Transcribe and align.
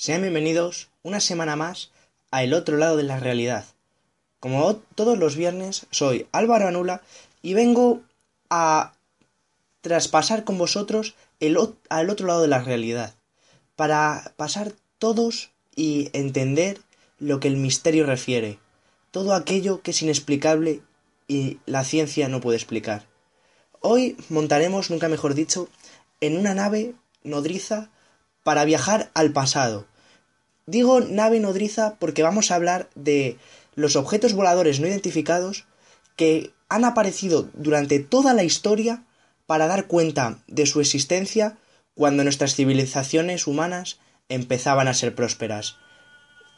Sean 0.00 0.22
bienvenidos 0.22 0.90
una 1.02 1.18
semana 1.18 1.56
más 1.56 1.90
a 2.30 2.44
El 2.44 2.54
otro 2.54 2.76
lado 2.76 2.96
de 2.96 3.02
la 3.02 3.18
realidad. 3.18 3.64
Como 4.38 4.76
todos 4.94 5.18
los 5.18 5.34
viernes, 5.34 5.86
soy 5.90 6.28
Álvaro 6.30 6.68
Anula 6.68 7.02
y 7.42 7.54
vengo 7.54 8.02
a 8.48 8.92
traspasar 9.80 10.44
con 10.44 10.56
vosotros 10.56 11.16
el, 11.40 11.58
al 11.88 12.10
otro 12.10 12.28
lado 12.28 12.42
de 12.42 12.46
la 12.46 12.60
realidad, 12.60 13.12
para 13.74 14.34
pasar 14.36 14.72
todos 15.00 15.50
y 15.74 16.10
entender 16.12 16.78
lo 17.18 17.40
que 17.40 17.48
el 17.48 17.56
misterio 17.56 18.06
refiere, 18.06 18.60
todo 19.10 19.34
aquello 19.34 19.82
que 19.82 19.90
es 19.90 20.00
inexplicable 20.00 20.80
y 21.26 21.58
la 21.66 21.82
ciencia 21.82 22.28
no 22.28 22.40
puede 22.40 22.56
explicar. 22.56 23.04
Hoy 23.80 24.16
montaremos, 24.28 24.90
nunca 24.90 25.08
mejor 25.08 25.34
dicho, 25.34 25.68
en 26.20 26.38
una 26.38 26.54
nave 26.54 26.94
nodriza 27.24 27.90
para 28.48 28.64
viajar 28.64 29.10
al 29.12 29.30
pasado. 29.32 29.87
Digo 30.68 31.00
nave 31.00 31.40
nodriza 31.40 31.96
porque 31.98 32.22
vamos 32.22 32.50
a 32.50 32.54
hablar 32.54 32.90
de 32.94 33.38
los 33.74 33.96
objetos 33.96 34.34
voladores 34.34 34.80
no 34.80 34.86
identificados 34.86 35.64
que 36.14 36.52
han 36.68 36.84
aparecido 36.84 37.48
durante 37.54 38.00
toda 38.00 38.34
la 38.34 38.44
historia 38.44 39.02
para 39.46 39.66
dar 39.66 39.86
cuenta 39.86 40.42
de 40.46 40.66
su 40.66 40.82
existencia 40.82 41.56
cuando 41.94 42.22
nuestras 42.22 42.54
civilizaciones 42.54 43.46
humanas 43.46 43.98
empezaban 44.28 44.88
a 44.88 44.92
ser 44.92 45.14
prósperas. 45.14 45.76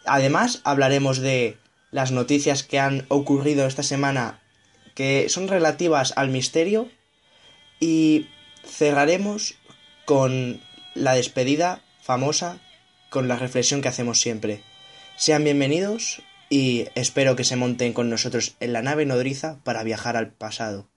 Además, 0.04 0.60
hablaremos 0.64 1.20
de 1.20 1.56
las 1.92 2.10
noticias 2.10 2.64
que 2.64 2.80
han 2.80 3.06
ocurrido 3.10 3.64
esta 3.64 3.84
semana 3.84 4.42
que 4.96 5.28
son 5.28 5.46
relativas 5.46 6.14
al 6.16 6.30
misterio 6.30 6.88
y 7.78 8.26
cerraremos 8.66 9.54
con 10.04 10.60
la 10.96 11.14
despedida 11.14 11.84
famosa 12.02 12.58
con 13.10 13.28
la 13.28 13.36
reflexión 13.36 13.82
que 13.82 13.88
hacemos 13.88 14.20
siempre. 14.20 14.62
Sean 15.16 15.44
bienvenidos 15.44 16.22
y 16.48 16.86
espero 16.94 17.36
que 17.36 17.44
se 17.44 17.56
monten 17.56 17.92
con 17.92 18.08
nosotros 18.08 18.56
en 18.60 18.72
la 18.72 18.82
nave 18.82 19.04
nodriza 19.04 19.58
para 19.62 19.82
viajar 19.82 20.16
al 20.16 20.32
pasado. 20.32 20.88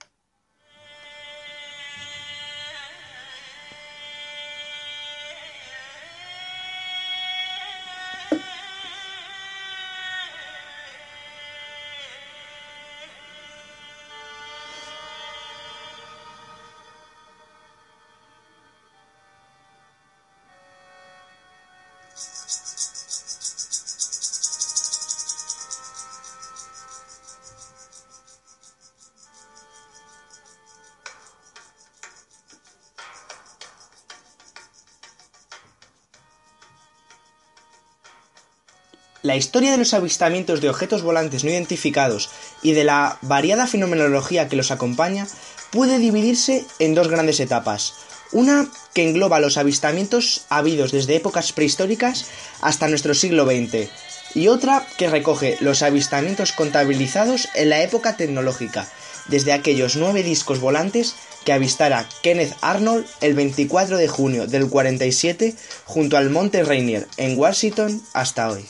La 39.34 39.38
historia 39.38 39.72
de 39.72 39.80
los 39.80 39.96
avistamientos 39.96 40.62
de 40.62 40.70
objetos 40.70 41.02
volantes 41.02 41.44
no 41.44 41.50
identificados 41.50 42.30
y 42.62 42.74
de 42.74 42.84
la 42.84 43.18
variada 43.24 43.66
fenomenología 43.66 44.48
que 44.48 44.56
los 44.56 44.70
acompaña 44.70 45.26
puede 45.72 45.98
dividirse 45.98 46.68
en 46.78 46.94
dos 46.94 47.08
grandes 47.08 47.40
etapas. 47.40 47.96
Una 48.32 48.68
que 48.94 49.10
engloba 49.10 49.40
los 49.40 49.58
avistamientos 49.58 50.46
habidos 50.50 50.92
desde 50.92 51.16
épocas 51.16 51.52
prehistóricas 51.52 52.28
hasta 52.62 52.88
nuestro 52.88 53.16
siglo 53.16 53.46
XX 53.46 53.90
y 54.36 54.50
otra 54.50 54.86
que 55.00 55.10
recoge 55.10 55.58
los 55.62 55.82
avistamientos 55.82 56.52
contabilizados 56.52 57.50
en 57.56 57.70
la 57.70 57.82
época 57.82 58.16
tecnológica, 58.16 58.88
desde 59.30 59.54
aquellos 59.54 59.96
nueve 59.96 60.22
discos 60.22 60.60
volantes 60.60 61.16
que 61.44 61.54
avistara 61.54 62.08
Kenneth 62.22 62.56
Arnold 62.62 63.08
el 63.20 63.34
24 63.34 63.98
de 63.98 64.08
junio 64.08 64.46
del 64.46 64.70
47 64.70 65.56
junto 65.86 66.18
al 66.18 66.30
Monte 66.30 66.64
Rainier 66.64 67.08
en 67.18 67.36
Washington 67.36 68.00
hasta 68.14 68.52
hoy. 68.52 68.64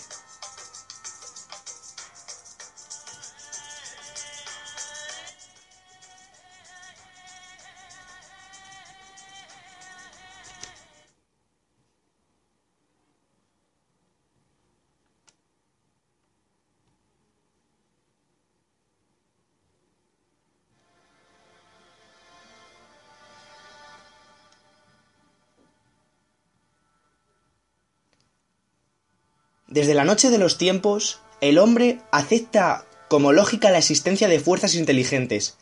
Desde 29.74 29.96
la 29.96 30.04
noche 30.04 30.30
de 30.30 30.38
los 30.38 30.60
tiempos, 30.60 31.18
el 31.42 31.58
hombre 31.58 31.98
acepta 32.12 32.86
como 33.10 33.34
lógica 33.34 33.72
la 33.72 33.80
existencia 33.80 34.28
de 34.28 34.40
fuerzas 34.40 34.76
inteligentes, 34.76 35.58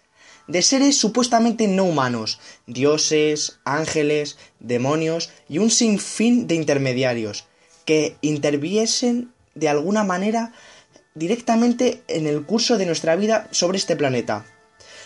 de 0.47 0.61
seres 0.61 0.97
supuestamente 0.97 1.69
no 1.69 1.85
humanos, 1.85 2.41
dioses, 2.67 3.61
ángeles, 3.63 4.37
demonios 4.59 5.29
y 5.47 5.59
un 5.59 5.71
sinfín 5.71 6.45
de 6.47 6.55
intermediarios, 6.55 7.45
que 7.85 8.17
interviesen 8.19 9.31
de 9.55 9.69
alguna 9.69 10.03
manera 10.03 10.51
directamente 11.15 12.03
en 12.09 12.27
el 12.27 12.45
curso 12.45 12.77
de 12.77 12.87
nuestra 12.87 13.15
vida 13.15 13.47
sobre 13.51 13.77
este 13.77 13.95
planeta. 13.95 14.45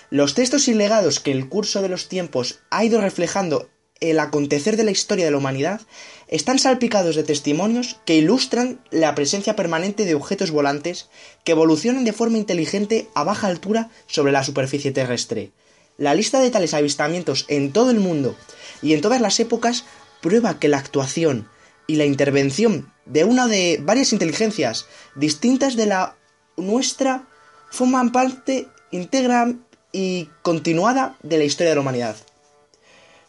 Los 0.09 0.33
textos 0.33 0.67
y 0.67 0.73
legados 0.73 1.19
que 1.19 1.31
el 1.31 1.47
curso 1.47 1.83
de 1.83 1.89
los 1.89 2.09
tiempos 2.09 2.61
ha 2.71 2.83
ido 2.83 2.99
reflejando 3.01 3.69
el 3.99 4.19
acontecer 4.19 4.77
de 4.77 4.83
la 4.83 4.91
historia 4.91 5.25
de 5.25 5.31
la 5.31 5.37
humanidad 5.37 5.81
están 6.27 6.59
salpicados 6.59 7.15
de 7.15 7.23
testimonios 7.23 7.97
que 8.05 8.15
ilustran 8.15 8.81
la 8.91 9.15
presencia 9.15 9.55
permanente 9.55 10.05
de 10.05 10.15
objetos 10.15 10.51
volantes 10.51 11.09
que 11.43 11.53
evolucionan 11.53 12.03
de 12.03 12.13
forma 12.13 12.37
inteligente 12.37 13.07
a 13.13 13.23
baja 13.23 13.47
altura 13.47 13.89
sobre 14.07 14.31
la 14.31 14.43
superficie 14.43 14.91
terrestre. 14.91 15.51
La 15.97 16.13
lista 16.13 16.39
de 16.39 16.51
tales 16.51 16.73
avistamientos 16.73 17.45
en 17.47 17.71
todo 17.71 17.91
el 17.91 17.99
mundo 17.99 18.35
y 18.81 18.93
en 18.93 19.01
todas 19.01 19.21
las 19.21 19.39
épocas 19.39 19.85
prueba 20.21 20.59
que 20.59 20.67
la 20.67 20.77
actuación 20.77 21.47
y 21.87 21.95
la 21.95 22.05
intervención 22.05 22.91
de 23.05 23.23
una 23.23 23.47
de 23.47 23.79
varias 23.81 24.11
inteligencias 24.11 24.87
distintas 25.15 25.75
de 25.75 25.85
la 25.85 26.17
nuestra 26.57 27.27
forman 27.69 28.11
parte 28.11 28.67
íntegra 28.91 29.53
y 29.91 30.29
continuada 30.41 31.17
de 31.23 31.37
la 31.37 31.43
historia 31.43 31.69
de 31.69 31.75
la 31.75 31.81
humanidad. 31.81 32.15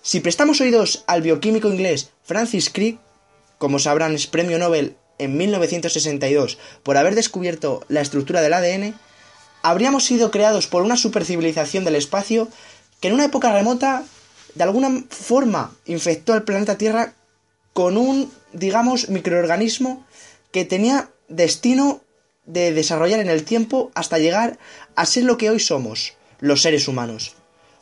Si 0.06 0.20
prestamos 0.20 0.60
oídos 0.60 1.02
al 1.08 1.20
bioquímico 1.20 1.66
inglés 1.66 2.10
Francis 2.22 2.70
Crick, 2.70 3.00
como 3.58 3.80
sabrán 3.80 4.14
es 4.14 4.28
premio 4.28 4.56
Nobel 4.56 4.94
en 5.18 5.36
1962 5.36 6.58
por 6.84 6.96
haber 6.96 7.16
descubierto 7.16 7.84
la 7.88 8.02
estructura 8.02 8.40
del 8.40 8.52
ADN, 8.52 8.94
habríamos 9.62 10.04
sido 10.04 10.30
creados 10.30 10.68
por 10.68 10.82
una 10.82 10.96
supercivilización 10.96 11.84
del 11.84 11.96
espacio 11.96 12.46
que 13.00 13.08
en 13.08 13.14
una 13.14 13.24
época 13.24 13.52
remota 13.52 14.04
de 14.54 14.62
alguna 14.62 15.02
forma 15.10 15.74
infectó 15.86 16.34
al 16.34 16.44
planeta 16.44 16.78
Tierra 16.78 17.14
con 17.72 17.96
un, 17.96 18.30
digamos, 18.52 19.08
microorganismo 19.08 20.06
que 20.52 20.64
tenía 20.64 21.10
destino 21.26 22.00
de 22.44 22.72
desarrollar 22.72 23.18
en 23.18 23.28
el 23.28 23.42
tiempo 23.42 23.90
hasta 23.96 24.20
llegar 24.20 24.60
a 24.94 25.04
ser 25.04 25.24
lo 25.24 25.36
que 25.36 25.50
hoy 25.50 25.58
somos, 25.58 26.12
los 26.38 26.62
seres 26.62 26.86
humanos. 26.86 27.34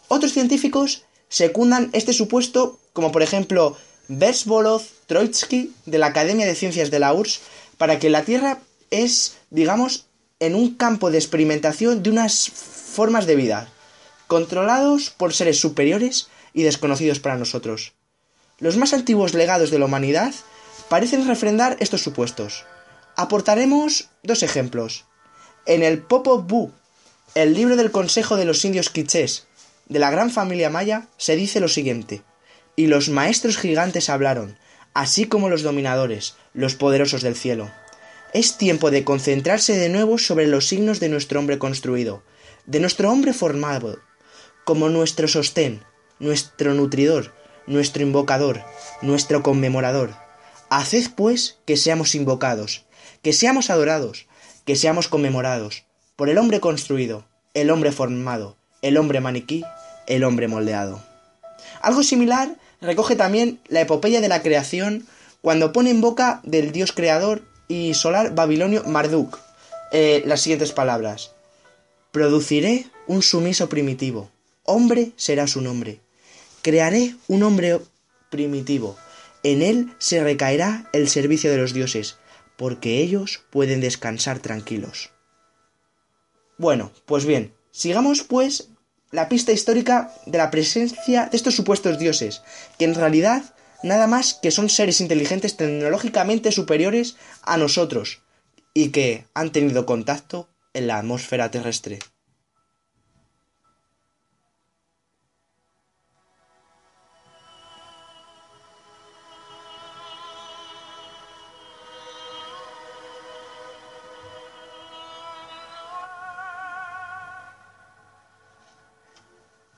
Otros 0.09 0.32
científicos 0.32 1.04
secundan 1.35 1.91
este 1.95 2.13
supuesto, 2.13 2.79
como 2.93 3.11
por 3.11 3.25
ejemplo 3.25 3.77
Versbolov 4.07 4.83
Troitsky 5.07 5.73
de 5.85 5.99
la 5.99 6.07
Academia 6.07 6.47
de 6.47 6.55
Ciencias 6.55 6.93
de 6.93 7.01
la 7.01 7.13
URSS, 7.13 7.41
para 7.77 7.99
que 7.99 8.09
la 8.09 8.23
Tierra 8.23 8.61
es, 8.91 9.39
digamos, 9.51 10.07
en 10.39 10.55
un 10.55 10.77
campo 10.77 11.11
de 11.11 11.19
experimentación 11.19 12.05
de 12.05 12.11
unas 12.11 12.49
formas 12.49 13.27
de 13.27 13.35
vida, 13.35 13.69
controlados 14.29 15.11
por 15.11 15.35
seres 15.35 15.59
superiores 15.59 16.29
y 16.53 16.63
desconocidos 16.63 17.19
para 17.19 17.37
nosotros. 17.37 17.95
Los 18.61 18.77
más 18.77 18.95
antiguos 18.95 19.35
legados 19.35 19.73
de 19.73 19.81
la 19.81 19.87
humanidad 19.87 20.33
parecen 20.89 21.27
refrendar 21.27 21.77
estos 21.81 22.01
supuestos. 22.01 22.65
Aportaremos 23.17 24.09
dos 24.23 24.45
ejemplos. 24.45 25.05
En 25.67 25.83
el 25.83 26.01
Popol 26.01 26.45
Vuh, 26.45 26.71
el 27.35 27.55
libro 27.55 27.75
del 27.75 27.91
Consejo 27.91 28.37
de 28.37 28.45
los 28.45 28.65
Indios 28.65 28.89
Quichés, 28.91 29.49
de 29.89 29.99
la 29.99 30.11
gran 30.11 30.31
familia 30.31 30.71
maya 30.71 31.09
se 31.17 31.37
dice 31.37 31.61
lo 31.61 31.69
siguiente: 31.69 32.23
Y 32.77 32.87
los 32.87 33.09
maestros 33.09 33.59
gigantes 33.59 34.09
hablaron, 34.09 34.59
así 34.95 35.27
como 35.27 35.49
los 35.49 35.63
dominadores, 35.63 36.37
los 36.53 36.75
poderosos 36.75 37.23
del 37.23 37.37
cielo. 37.37 37.71
Es 38.33 38.59
tiempo 38.59 38.91
de 38.91 39.05
concentrarse 39.05 39.77
de 39.77 39.89
nuevo 39.89 40.19
sobre 40.19 40.47
los 40.47 40.67
signos 40.67 41.01
de 41.01 41.09
nuestro 41.09 41.39
hombre 41.39 41.59
construido, 41.59 42.23
de 42.67 42.81
nuestro 42.81 43.11
hombre 43.11 43.33
formado, 43.33 43.99
como 44.65 44.89
nuestro 44.89 45.29
sostén, 45.29 45.85
nuestro 46.19 46.75
nutridor, 46.75 47.35
nuestro 47.67 48.03
invocador, 48.03 48.63
nuestro 49.03 49.43
conmemorador. 49.43 50.15
Haced 50.71 51.11
pues 51.15 51.59
que 51.67 51.77
seamos 51.77 52.15
invocados, 52.15 52.87
que 53.23 53.33
seamos 53.33 53.71
adorados, 53.71 54.27
que 54.65 54.77
seamos 54.77 55.09
conmemorados, 55.09 55.85
por 56.17 56.29
el 56.29 56.39
hombre 56.39 56.61
construido, 56.61 57.29
el 57.53 57.71
hombre 57.71 57.93
formado, 57.93 58.57
el 58.85 58.99
hombre 58.99 59.21
maniquí, 59.21 59.65
el 60.07 60.25
hombre 60.25 60.47
moldeado. 60.47 61.03
Algo 61.81 62.03
similar 62.03 62.57
recoge 62.83 63.17
también 63.17 63.59
la 63.67 63.81
epopeya 63.81 64.21
de 64.21 64.29
la 64.29 64.43
creación 64.43 65.07
cuando 65.41 65.73
pone 65.73 65.91
en 65.91 66.03
boca 66.03 66.41
del 66.45 66.71
dios 66.71 66.93
creador 66.93 67.43
y 67.67 67.95
solar 67.95 68.35
babilonio 68.35 68.85
Marduk 68.85 69.39
eh, 69.91 70.23
las 70.27 70.43
siguientes 70.43 70.73
palabras. 70.73 71.33
Produciré 72.13 72.87
un 73.07 73.23
sumiso 73.23 73.69
primitivo, 73.71 74.31
hombre 74.65 75.13
será 75.17 75.47
su 75.47 75.63
nombre. 75.63 76.01
Crearé 76.61 77.15
un 77.27 77.43
hombre 77.43 77.81
primitivo, 78.31 78.97
en 79.43 79.63
él 79.63 79.95
se 79.99 80.23
recaerá 80.23 80.89
el 80.93 81.09
servicio 81.09 81.51
de 81.51 81.59
los 81.59 81.73
dioses, 81.73 82.17
porque 82.57 83.01
ellos 83.01 83.43
pueden 83.51 83.81
descansar 83.81 84.41
tranquilos. 84.41 85.11
Bueno, 86.59 86.93
pues 87.07 87.25
bien, 87.25 87.53
sigamos 87.71 88.23
pues 88.23 88.69
la 89.14 89.28
pista 89.28 89.52
histórica 89.52 90.12
de 90.26 90.38
la 90.38 90.50
presencia 90.50 91.26
de 91.26 91.37
estos 91.37 91.55
supuestos 91.55 91.99
dioses, 91.99 92.43
que 92.78 92.84
en 92.84 92.96
realidad 92.96 93.44
nada 93.84 94.08
más 94.08 94.34
que 94.34 94.50
son 94.50 94.69
seres 94.69 95.00
inteligentes 95.00 95.56
tecnológicamente 95.56 96.50
superiores 96.50 97.16
a 97.43 97.56
nosotros 97.56 98.22
y 98.75 98.88
que 98.88 99.26
han 99.32 99.52
tenido 99.52 99.87
contacto 99.87 100.49
en 100.72 100.88
la 100.88 100.99
atmósfera 100.99 101.50
terrestre. 101.52 102.00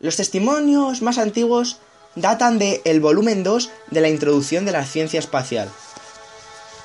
Los 0.06 0.14
testimonios 0.14 1.03
más 1.03 1.19
antiguos 1.19 1.79
datan 2.14 2.61
de 2.61 2.81
el 2.85 3.00
volumen 3.00 3.43
2 3.43 3.70
de 3.91 4.00
la 4.00 4.08
Introducción 4.08 4.64
de 4.64 4.70
la 4.70 4.85
Ciencia 4.85 5.19
Espacial, 5.19 5.69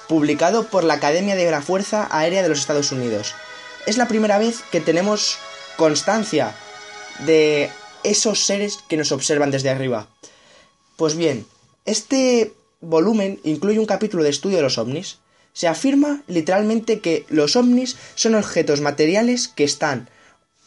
publicado 0.08 0.66
por 0.66 0.84
la 0.84 0.96
Academia 0.96 1.36
de 1.36 1.52
la 1.52 1.62
Fuerza 1.62 2.08
Aérea 2.10 2.42
de 2.42 2.50
los 2.50 2.62
Estados 2.62 2.92
Unidos. 2.92 3.36
Es 3.86 3.98
la 3.98 4.08
primera 4.08 4.40
vez 4.40 4.64
que 4.72 4.82
tenemos 4.82 5.38
constancia 5.78 6.56
de 7.28 7.70
esos 8.04 8.44
seres 8.44 8.80
que 8.88 8.98
nos 8.98 9.12
observan 9.12 9.52
desde 9.52 9.70
arriba. 9.70 10.08
Pues 10.96 11.16
bien, 11.16 11.46
este 11.86 12.54
volumen 12.80 13.40
incluye 13.44 13.78
un 13.78 13.86
capítulo 13.86 14.24
de 14.24 14.32
estudio 14.32 14.58
de 14.58 14.64
los 14.64 14.80
ovnis. 14.80 15.20
Se 15.54 15.68
afirma 15.68 16.24
literalmente 16.26 17.02
que 17.02 17.28
los 17.30 17.56
ovnis 17.56 17.98
son 18.16 18.34
objetos 18.34 18.82
materiales 18.82 19.48
que 19.48 19.64
están 19.64 20.10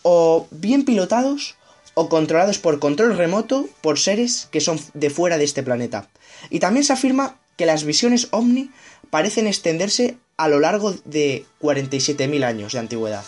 o 0.03 0.47
bien 0.53 0.85
pilotados 0.85 1.56
o 1.94 2.08
controlados 2.08 2.58
por 2.58 2.79
control 2.79 3.17
remoto 3.17 3.69
por 3.81 3.98
seres 3.98 4.48
que 4.51 4.60
son 4.60 4.79
de 4.94 5.10
fuera 5.10 5.39
de 5.39 5.44
este 5.44 5.63
planeta. 5.63 6.08
Y 6.51 6.60
también 6.60 6.84
se 6.84 6.93
afirma 6.93 7.39
que 7.56 7.67
las 7.67 7.84
visiones 7.84 8.29
ovni 8.31 8.70
parecen 9.10 9.46
extenderse 9.46 10.17
a 10.36 10.48
lo 10.48 10.60
largo 10.60 10.94
de 11.05 11.46
47.000 11.60 12.44
años 12.44 12.72
de 12.72 12.79
antigüedad. 12.81 13.24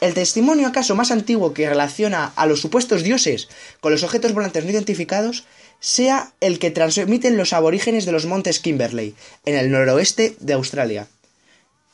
El 0.00 0.14
testimonio 0.14 0.66
acaso 0.66 0.94
más 0.94 1.10
antiguo 1.10 1.52
que 1.52 1.68
relaciona 1.68 2.32
a 2.36 2.46
los 2.46 2.60
supuestos 2.60 3.02
dioses 3.02 3.48
con 3.80 3.92
los 3.92 4.02
objetos 4.02 4.32
volantes 4.32 4.64
no 4.64 4.70
identificados 4.70 5.44
sea 5.78 6.32
el 6.40 6.58
que 6.58 6.70
transmiten 6.70 7.36
los 7.36 7.52
aborígenes 7.52 8.06
de 8.06 8.12
los 8.12 8.26
montes 8.26 8.60
Kimberley, 8.60 9.14
en 9.44 9.56
el 9.56 9.70
noroeste 9.70 10.36
de 10.40 10.52
Australia. 10.54 11.08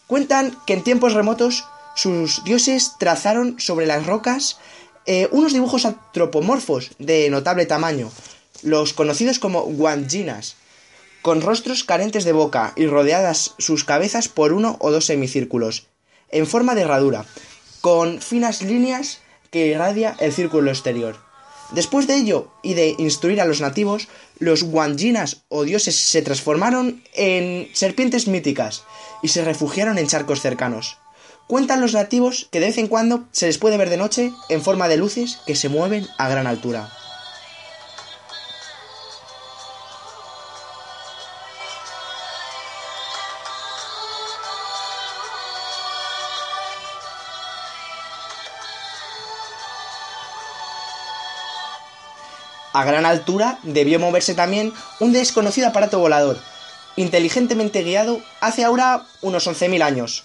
Cuentan 0.06 0.56
que 0.66 0.74
en 0.74 0.84
tiempos 0.84 1.14
remotos 1.14 1.64
sus 1.96 2.44
dioses 2.44 2.92
trazaron 2.98 3.58
sobre 3.58 3.86
las 3.86 4.06
rocas 4.06 4.58
eh, 5.06 5.28
unos 5.30 5.52
dibujos 5.52 5.84
antropomorfos 5.84 6.90
de 6.98 7.30
notable 7.30 7.66
tamaño, 7.66 8.10
los 8.62 8.92
conocidos 8.92 9.38
como 9.38 9.62
guanginas, 9.62 10.56
con 11.22 11.40
rostros 11.40 11.84
carentes 11.84 12.24
de 12.24 12.32
boca 12.32 12.72
y 12.76 12.86
rodeadas 12.86 13.54
sus 13.58 13.84
cabezas 13.84 14.28
por 14.28 14.52
uno 14.52 14.76
o 14.80 14.90
dos 14.90 15.06
semicírculos, 15.06 15.86
en 16.30 16.46
forma 16.46 16.74
de 16.74 16.82
herradura, 16.82 17.24
con 17.80 18.20
finas 18.20 18.62
líneas 18.62 19.20
que 19.50 19.66
irradia 19.66 20.16
el 20.20 20.32
círculo 20.32 20.70
exterior. 20.70 21.16
Después 21.72 22.06
de 22.06 22.16
ello 22.16 22.48
y 22.62 22.74
de 22.74 22.94
instruir 22.98 23.40
a 23.40 23.44
los 23.44 23.60
nativos, 23.60 24.08
los 24.38 24.62
guanginas 24.62 25.42
o 25.48 25.64
dioses 25.64 25.96
se 25.96 26.22
transformaron 26.22 27.02
en 27.14 27.68
serpientes 27.72 28.28
míticas 28.28 28.84
y 29.22 29.28
se 29.28 29.44
refugiaron 29.44 29.98
en 29.98 30.06
charcos 30.06 30.40
cercanos. 30.40 30.98
Cuentan 31.46 31.80
los 31.80 31.94
nativos 31.94 32.48
que 32.50 32.58
de 32.58 32.66
vez 32.66 32.78
en 32.78 32.88
cuando 32.88 33.24
se 33.30 33.46
les 33.46 33.58
puede 33.58 33.76
ver 33.76 33.88
de 33.88 33.96
noche 33.96 34.32
en 34.48 34.62
forma 34.62 34.88
de 34.88 34.96
luces 34.96 35.38
que 35.46 35.54
se 35.54 35.68
mueven 35.68 36.04
a 36.18 36.28
gran 36.28 36.48
altura. 36.48 36.90
A 52.72 52.84
gran 52.84 53.06
altura 53.06 53.58
debió 53.62 54.00
moverse 54.00 54.34
también 54.34 54.72
un 54.98 55.12
desconocido 55.12 55.68
aparato 55.68 56.00
volador, 56.00 56.38
inteligentemente 56.96 57.82
guiado 57.84 58.20
hace 58.40 58.64
ahora 58.64 59.06
unos 59.22 59.46
11.000 59.46 59.82
años, 59.82 60.24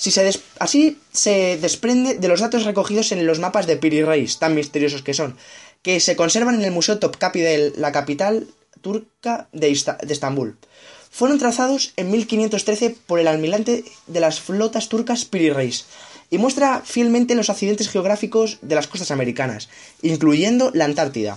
si 0.00 0.10
se 0.10 0.32
así 0.58 0.96
se 1.12 1.58
desprende 1.58 2.14
de 2.14 2.28
los 2.28 2.40
datos 2.40 2.64
recogidos 2.64 3.12
en 3.12 3.26
los 3.26 3.38
mapas 3.38 3.66
de 3.66 3.76
Piri 3.76 4.02
Reis, 4.02 4.38
tan 4.38 4.54
misteriosos 4.54 5.02
que 5.02 5.12
son, 5.12 5.36
que 5.82 6.00
se 6.00 6.16
conservan 6.16 6.54
en 6.54 6.64
el 6.64 6.70
Museo 6.70 6.98
Topkapi 6.98 7.40
de 7.40 7.74
la 7.76 7.92
capital 7.92 8.48
turca 8.80 9.48
de, 9.52 9.68
Estambul. 9.68 10.56
Fueron 11.10 11.38
trazados 11.38 11.92
en 11.96 12.10
1513 12.10 12.96
por 13.06 13.20
el 13.20 13.28
almirante 13.28 13.84
de 14.06 14.20
las 14.20 14.40
flotas 14.40 14.88
turcas 14.88 15.26
Piri 15.26 15.50
Reis 15.50 15.84
y 16.30 16.38
muestra 16.38 16.80
fielmente 16.82 17.34
los 17.34 17.50
accidentes 17.50 17.90
geográficos 17.90 18.56
de 18.62 18.76
las 18.76 18.86
costas 18.86 19.10
americanas, 19.10 19.68
incluyendo 20.00 20.70
la 20.72 20.86
Antártida, 20.86 21.36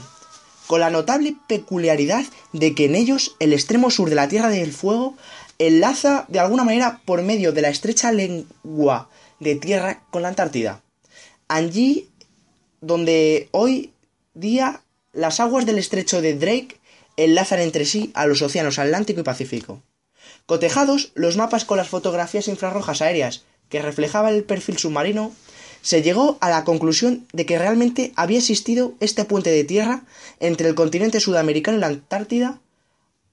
con 0.68 0.80
la 0.80 0.90
notable 0.90 1.36
peculiaridad 1.50 2.24
de 2.54 2.74
que 2.76 2.86
en 2.86 2.96
ellos 2.96 3.36
el 3.40 3.52
extremo 3.52 3.92
sur 3.92 4.08
de 4.08 4.16
la 4.16 4.30
Tierra 4.30 4.48
del 4.48 4.72
Fuego 4.72 5.18
enlaza 5.60 6.26
de 6.28 6.40
alguna 6.40 6.64
manera 6.64 7.02
por 7.06 7.22
medio 7.22 7.52
de 7.52 7.62
la 7.62 7.70
estrecha 7.70 8.12
lengua 8.12 9.10
de 9.40 9.56
tierra 9.56 10.04
con 10.10 10.22
la 10.22 10.30
Antártida. 10.30 10.82
Allí 11.48 12.10
donde 12.82 13.48
hoy 13.52 13.94
día 14.34 14.82
las 15.14 15.40
aguas 15.40 15.66
del 15.66 15.78
estrecho 15.78 16.22
de 16.22 16.34
Drake 16.34 16.78
enlazan 17.18 17.60
entre 17.60 17.86
sí 17.86 18.12
a 18.14 18.26
los 18.26 18.42
océanos 18.42 18.80
Atlántico 18.80 19.22
y 19.22 19.24
Pacífico. 19.24 19.82
Cotejados 20.46 21.12
los 21.16 21.38
mapas 21.38 21.66
con 21.66 21.78
las 21.78 21.88
fotografías 21.88 22.48
infrarrojas 22.48 23.02
aéreas 23.02 23.44
que 23.70 23.82
reflejaban 23.82 24.34
el 24.34 24.44
perfil 24.44 24.78
submarino, 24.78 25.32
se 25.82 26.02
llegó 26.02 26.38
a 26.42 26.50
la 26.50 26.64
conclusión 26.64 27.28
de 27.34 27.46
que 27.46 27.58
realmente 27.58 28.14
había 28.16 28.38
existido 28.38 28.94
este 29.00 29.26
puente 29.26 29.50
de 29.50 29.64
tierra 29.64 30.04
entre 30.40 30.68
el 30.70 30.76
continente 30.76 31.20
sudamericano 31.20 31.78
y 31.78 31.82
la 31.82 31.88
Antártida 31.88 32.62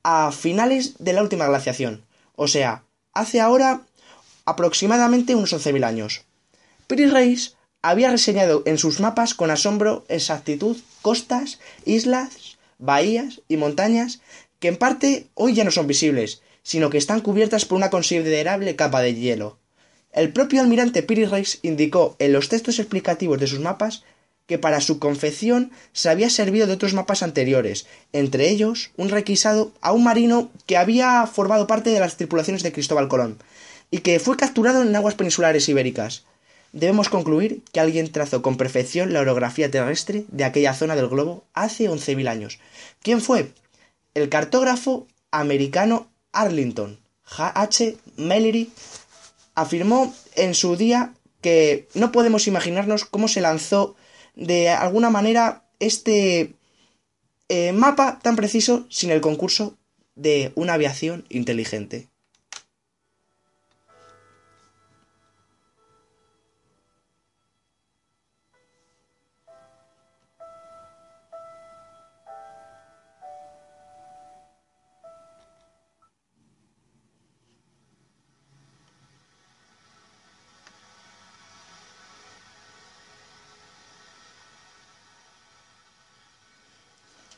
a 0.02 0.32
finales 0.32 0.94
de 0.98 1.12
la 1.12 1.22
última 1.22 1.46
glaciación, 1.46 2.04
o 2.42 2.48
sea, 2.48 2.84
hace 3.12 3.38
ahora 3.38 3.82
aproximadamente 4.46 5.34
unos 5.34 5.52
11.000 5.52 5.84
años. 5.84 6.24
Piri 6.86 7.04
Reis 7.04 7.56
había 7.82 8.10
reseñado 8.10 8.62
en 8.64 8.78
sus 8.78 8.98
mapas 8.98 9.34
con 9.34 9.50
asombro 9.50 10.06
exactitud 10.08 10.78
costas, 11.02 11.58
islas, 11.84 12.56
bahías 12.78 13.42
y 13.46 13.58
montañas 13.58 14.22
que 14.58 14.68
en 14.68 14.78
parte 14.78 15.28
hoy 15.34 15.52
ya 15.52 15.64
no 15.64 15.70
son 15.70 15.86
visibles, 15.86 16.40
sino 16.62 16.88
que 16.88 16.96
están 16.96 17.20
cubiertas 17.20 17.66
por 17.66 17.76
una 17.76 17.90
considerable 17.90 18.74
capa 18.74 19.02
de 19.02 19.14
hielo. 19.14 19.58
El 20.10 20.32
propio 20.32 20.62
almirante 20.62 21.02
Piri 21.02 21.26
Reis 21.26 21.58
indicó 21.60 22.16
en 22.18 22.32
los 22.32 22.48
textos 22.48 22.78
explicativos 22.78 23.38
de 23.38 23.48
sus 23.48 23.60
mapas 23.60 24.02
que 24.50 24.58
para 24.58 24.80
su 24.80 24.98
confección 24.98 25.70
se 25.92 26.08
había 26.08 26.28
servido 26.28 26.66
de 26.66 26.72
otros 26.72 26.92
mapas 26.92 27.22
anteriores, 27.22 27.86
entre 28.12 28.48
ellos 28.48 28.90
un 28.96 29.08
requisado 29.08 29.70
a 29.80 29.92
un 29.92 30.02
marino 30.02 30.50
que 30.66 30.76
había 30.76 31.24
formado 31.28 31.68
parte 31.68 31.90
de 31.90 32.00
las 32.00 32.16
tripulaciones 32.16 32.64
de 32.64 32.72
Cristóbal 32.72 33.06
Colón, 33.06 33.38
y 33.92 33.98
que 33.98 34.18
fue 34.18 34.36
capturado 34.36 34.82
en 34.82 34.96
aguas 34.96 35.14
peninsulares 35.14 35.68
ibéricas. 35.68 36.24
Debemos 36.72 37.08
concluir 37.08 37.62
que 37.70 37.78
alguien 37.78 38.10
trazó 38.10 38.42
con 38.42 38.56
perfección 38.56 39.12
la 39.12 39.20
orografía 39.20 39.70
terrestre 39.70 40.24
de 40.32 40.42
aquella 40.42 40.74
zona 40.74 40.96
del 40.96 41.06
globo 41.06 41.44
hace 41.54 41.88
11.000 41.88 42.28
años. 42.28 42.58
¿Quién 43.04 43.20
fue? 43.20 43.52
El 44.14 44.28
cartógrafo 44.30 45.06
americano 45.30 46.08
Arlington 46.32 46.98
H. 47.38 47.96
Mallory 48.16 48.72
afirmó 49.54 50.12
en 50.34 50.54
su 50.54 50.74
día 50.74 51.14
que 51.40 51.86
no 51.94 52.10
podemos 52.10 52.48
imaginarnos 52.48 53.04
cómo 53.04 53.28
se 53.28 53.40
lanzó 53.40 53.94
de 54.40 54.70
alguna 54.70 55.10
manera 55.10 55.62
este 55.78 56.54
eh, 57.48 57.72
mapa 57.72 58.18
tan 58.20 58.36
preciso 58.36 58.86
sin 58.88 59.10
el 59.10 59.20
concurso 59.20 59.78
de 60.16 60.52
una 60.56 60.74
aviación 60.74 61.24
inteligente. 61.28 62.09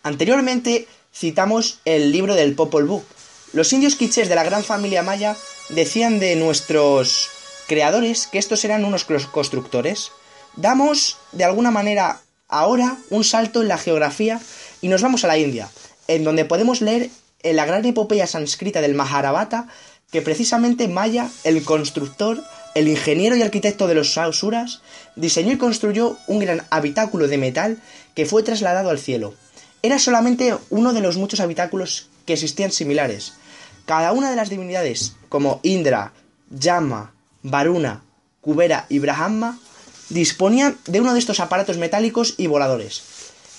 Anteriormente 0.02 0.88
citamos 1.14 1.78
el 1.84 2.10
libro 2.10 2.34
del 2.34 2.54
Popol 2.54 2.86
Vuh. 2.86 3.04
Los 3.52 3.72
indios 3.72 3.94
quichés 3.94 4.28
de 4.28 4.34
la 4.34 4.42
gran 4.42 4.64
familia 4.64 5.04
maya 5.04 5.36
decían 5.68 6.18
de 6.18 6.34
nuestros 6.34 7.28
creadores 7.68 8.26
que 8.26 8.38
estos 8.38 8.64
eran 8.64 8.84
unos 8.84 9.04
constructores. 9.04 10.10
Damos, 10.56 11.18
de 11.30 11.44
alguna 11.44 11.70
manera, 11.70 12.20
ahora 12.48 12.96
un 13.10 13.22
salto 13.22 13.62
en 13.62 13.68
la 13.68 13.78
geografía 13.78 14.40
y 14.80 14.88
nos 14.88 15.02
vamos 15.02 15.22
a 15.22 15.28
la 15.28 15.38
India, 15.38 15.70
en 16.08 16.24
donde 16.24 16.44
podemos 16.44 16.80
leer 16.80 17.10
en 17.44 17.54
la 17.54 17.64
gran 17.64 17.84
epopeya 17.84 18.26
sánscrita 18.26 18.80
del 18.80 18.94
Maharabata 18.94 19.68
que 20.10 20.20
precisamente 20.20 20.88
Maya, 20.88 21.28
el 21.44 21.62
constructor, 21.62 22.42
el 22.74 22.88
ingeniero 22.88 23.36
y 23.36 23.42
arquitecto 23.42 23.86
de 23.86 23.94
los 23.94 24.18
Asuras, 24.18 24.82
diseñó 25.14 25.52
y 25.52 25.58
construyó 25.58 26.18
un 26.26 26.40
gran 26.40 26.66
habitáculo 26.70 27.28
de 27.28 27.38
metal 27.38 27.78
que 28.16 28.26
fue 28.26 28.42
trasladado 28.42 28.90
al 28.90 28.98
cielo 28.98 29.34
era 29.82 29.98
solamente 29.98 30.56
uno 30.70 30.92
de 30.92 31.00
los 31.00 31.16
muchos 31.16 31.40
habitáculos 31.40 32.08
que 32.24 32.34
existían 32.34 32.72
similares. 32.72 33.34
Cada 33.84 34.12
una 34.12 34.30
de 34.30 34.36
las 34.36 34.48
divinidades, 34.48 35.14
como 35.28 35.60
Indra, 35.62 36.12
Yama, 36.50 37.12
Varuna, 37.42 38.02
Kubera 38.40 38.86
y 38.88 39.00
Brahma, 39.00 39.58
disponían 40.08 40.78
de 40.86 41.00
uno 41.00 41.12
de 41.12 41.18
estos 41.18 41.40
aparatos 41.40 41.78
metálicos 41.78 42.34
y 42.38 42.46
voladores. 42.46 43.02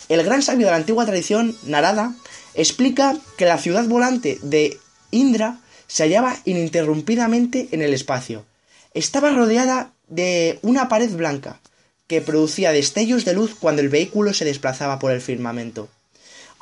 El 0.09 0.23
gran 0.23 0.41
sabio 0.41 0.67
de 0.67 0.71
la 0.71 0.77
antigua 0.77 1.05
tradición, 1.05 1.57
Narada, 1.63 2.13
explica 2.53 3.17
que 3.37 3.45
la 3.45 3.57
ciudad 3.57 3.85
volante 3.85 4.39
de 4.41 4.79
Indra 5.11 5.59
se 5.87 6.03
hallaba 6.03 6.37
ininterrumpidamente 6.45 7.69
en 7.71 7.81
el 7.81 7.93
espacio. 7.93 8.45
Estaba 8.93 9.31
rodeada 9.31 9.91
de 10.07 10.59
una 10.61 10.87
pared 10.87 11.11
blanca, 11.11 11.59
que 12.07 12.21
producía 12.21 12.71
destellos 12.71 13.25
de 13.25 13.33
luz 13.33 13.55
cuando 13.59 13.81
el 13.81 13.89
vehículo 13.89 14.33
se 14.33 14.45
desplazaba 14.45 14.99
por 14.99 15.11
el 15.11 15.21
firmamento. 15.21 15.89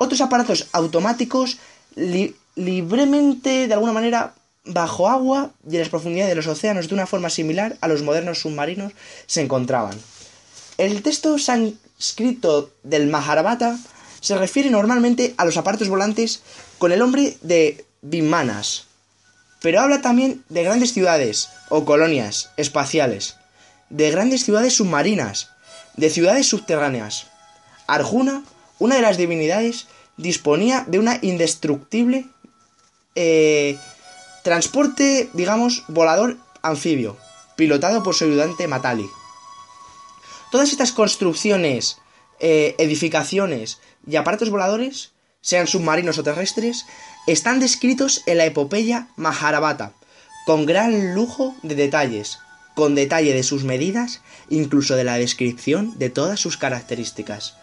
Otros 0.02 0.20
aparatos 0.20 0.66
automáticos 0.72 1.58
libremente, 2.56 3.68
de 3.68 3.74
alguna 3.74 3.92
manera, 3.92 4.34
bajo 4.64 5.08
agua 5.08 5.52
y 5.64 5.74
en 5.74 5.78
las 5.78 5.90
profundidades 5.90 6.30
de 6.30 6.34
los 6.34 6.48
océanos 6.48 6.88
de 6.88 6.94
una 6.94 7.06
forma 7.06 7.30
similar 7.30 7.76
a 7.80 7.86
los 7.86 8.02
modernos 8.02 8.40
submarinos 8.40 8.94
se 9.26 9.42
encontraban. 9.42 9.96
El 10.76 11.02
texto 11.02 11.38
sánscrito 11.38 12.72
del 12.82 13.06
Maharabata 13.06 13.78
se 14.20 14.36
refiere 14.36 14.70
normalmente 14.70 15.34
a 15.36 15.44
los 15.44 15.56
aparatos 15.56 15.88
volantes 15.88 16.42
con 16.78 16.90
el 16.90 16.98
nombre 16.98 17.38
de 17.42 17.84
Vimanas, 18.00 18.86
pero 19.60 19.82
habla 19.82 20.02
también 20.02 20.42
de 20.48 20.64
grandes 20.64 20.92
ciudades 20.92 21.48
o 21.68 21.84
colonias 21.84 22.50
espaciales, 22.56 23.36
de 23.88 24.10
grandes 24.10 24.44
ciudades 24.44 24.74
submarinas, 24.74 25.50
de 25.96 26.10
ciudades 26.10 26.48
subterráneas. 26.48 27.28
Arjuna 27.86 28.42
una 28.82 28.96
de 28.96 29.02
las 29.02 29.16
divinidades 29.16 29.86
disponía 30.16 30.84
de 30.88 30.98
una 30.98 31.20
indestructible 31.22 32.26
eh, 33.14 33.78
transporte, 34.42 35.30
digamos, 35.34 35.84
volador 35.86 36.36
anfibio, 36.62 37.16
pilotado 37.54 38.02
por 38.02 38.16
su 38.16 38.24
ayudante 38.24 38.66
Matali. 38.66 39.08
Todas 40.50 40.72
estas 40.72 40.90
construcciones, 40.90 41.98
eh, 42.40 42.74
edificaciones 42.78 43.78
y 44.04 44.16
aparatos 44.16 44.50
voladores, 44.50 45.12
sean 45.42 45.68
submarinos 45.68 46.18
o 46.18 46.24
terrestres, 46.24 46.84
están 47.28 47.60
descritos 47.60 48.24
en 48.26 48.38
la 48.38 48.46
epopeya 48.46 49.06
Maharabata, 49.14 49.92
con 50.44 50.66
gran 50.66 51.14
lujo 51.14 51.54
de 51.62 51.76
detalles, 51.76 52.40
con 52.74 52.96
detalle 52.96 53.32
de 53.32 53.44
sus 53.44 53.62
medidas, 53.62 54.22
incluso 54.50 54.96
de 54.96 55.04
la 55.04 55.18
descripción 55.18 55.96
de 56.00 56.10
todas 56.10 56.40
sus 56.40 56.56
características. 56.56 57.61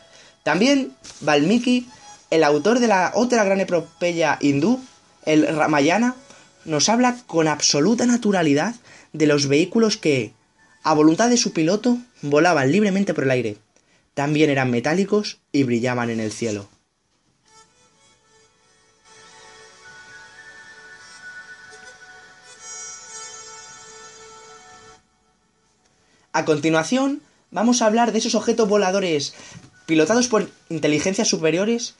También 0.49 0.93
Valmiki, 1.21 1.87
el 2.31 2.43
autor 2.43 2.79
de 2.79 2.87
la 2.87 3.11
otra 3.13 3.43
gran 3.43 3.59
epopeya 3.59 4.39
hindú, 4.41 4.83
el 5.27 5.45
Ramayana, 5.45 6.15
nos 6.65 6.89
habla 6.89 7.17
con 7.27 7.47
absoluta 7.47 8.07
naturalidad 8.07 8.73
de 9.13 9.27
los 9.27 9.47
vehículos 9.47 9.97
que, 9.97 10.33
a 10.81 10.95
voluntad 10.95 11.29
de 11.29 11.37
su 11.37 11.53
piloto, 11.53 11.99
volaban 12.23 12.71
libremente 12.71 13.13
por 13.13 13.25
el 13.25 13.29
aire. 13.29 13.57
También 14.15 14.49
eran 14.49 14.71
metálicos 14.71 15.37
y 15.51 15.65
brillaban 15.65 16.09
en 16.09 16.19
el 16.19 16.31
cielo. 16.31 16.67
A 26.33 26.43
continuación, 26.43 27.21
vamos 27.51 27.83
a 27.83 27.85
hablar 27.85 28.11
de 28.11 28.17
esos 28.17 28.33
objetos 28.33 28.67
voladores 28.67 29.35
pilotados 29.89 30.27
por 30.27 30.47
inteligencias 30.69 31.27
superiores 31.27 31.95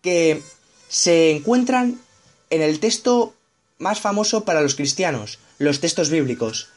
que 0.00 0.42
se 0.88 1.30
encuentran 1.30 2.00
en 2.48 2.62
el 2.62 2.80
texto 2.80 3.34
más 3.78 4.00
famoso 4.00 4.46
para 4.46 4.62
los 4.62 4.74
cristianos, 4.74 5.38
los 5.58 5.80
textos 5.80 6.08
bíblicos. 6.08 6.70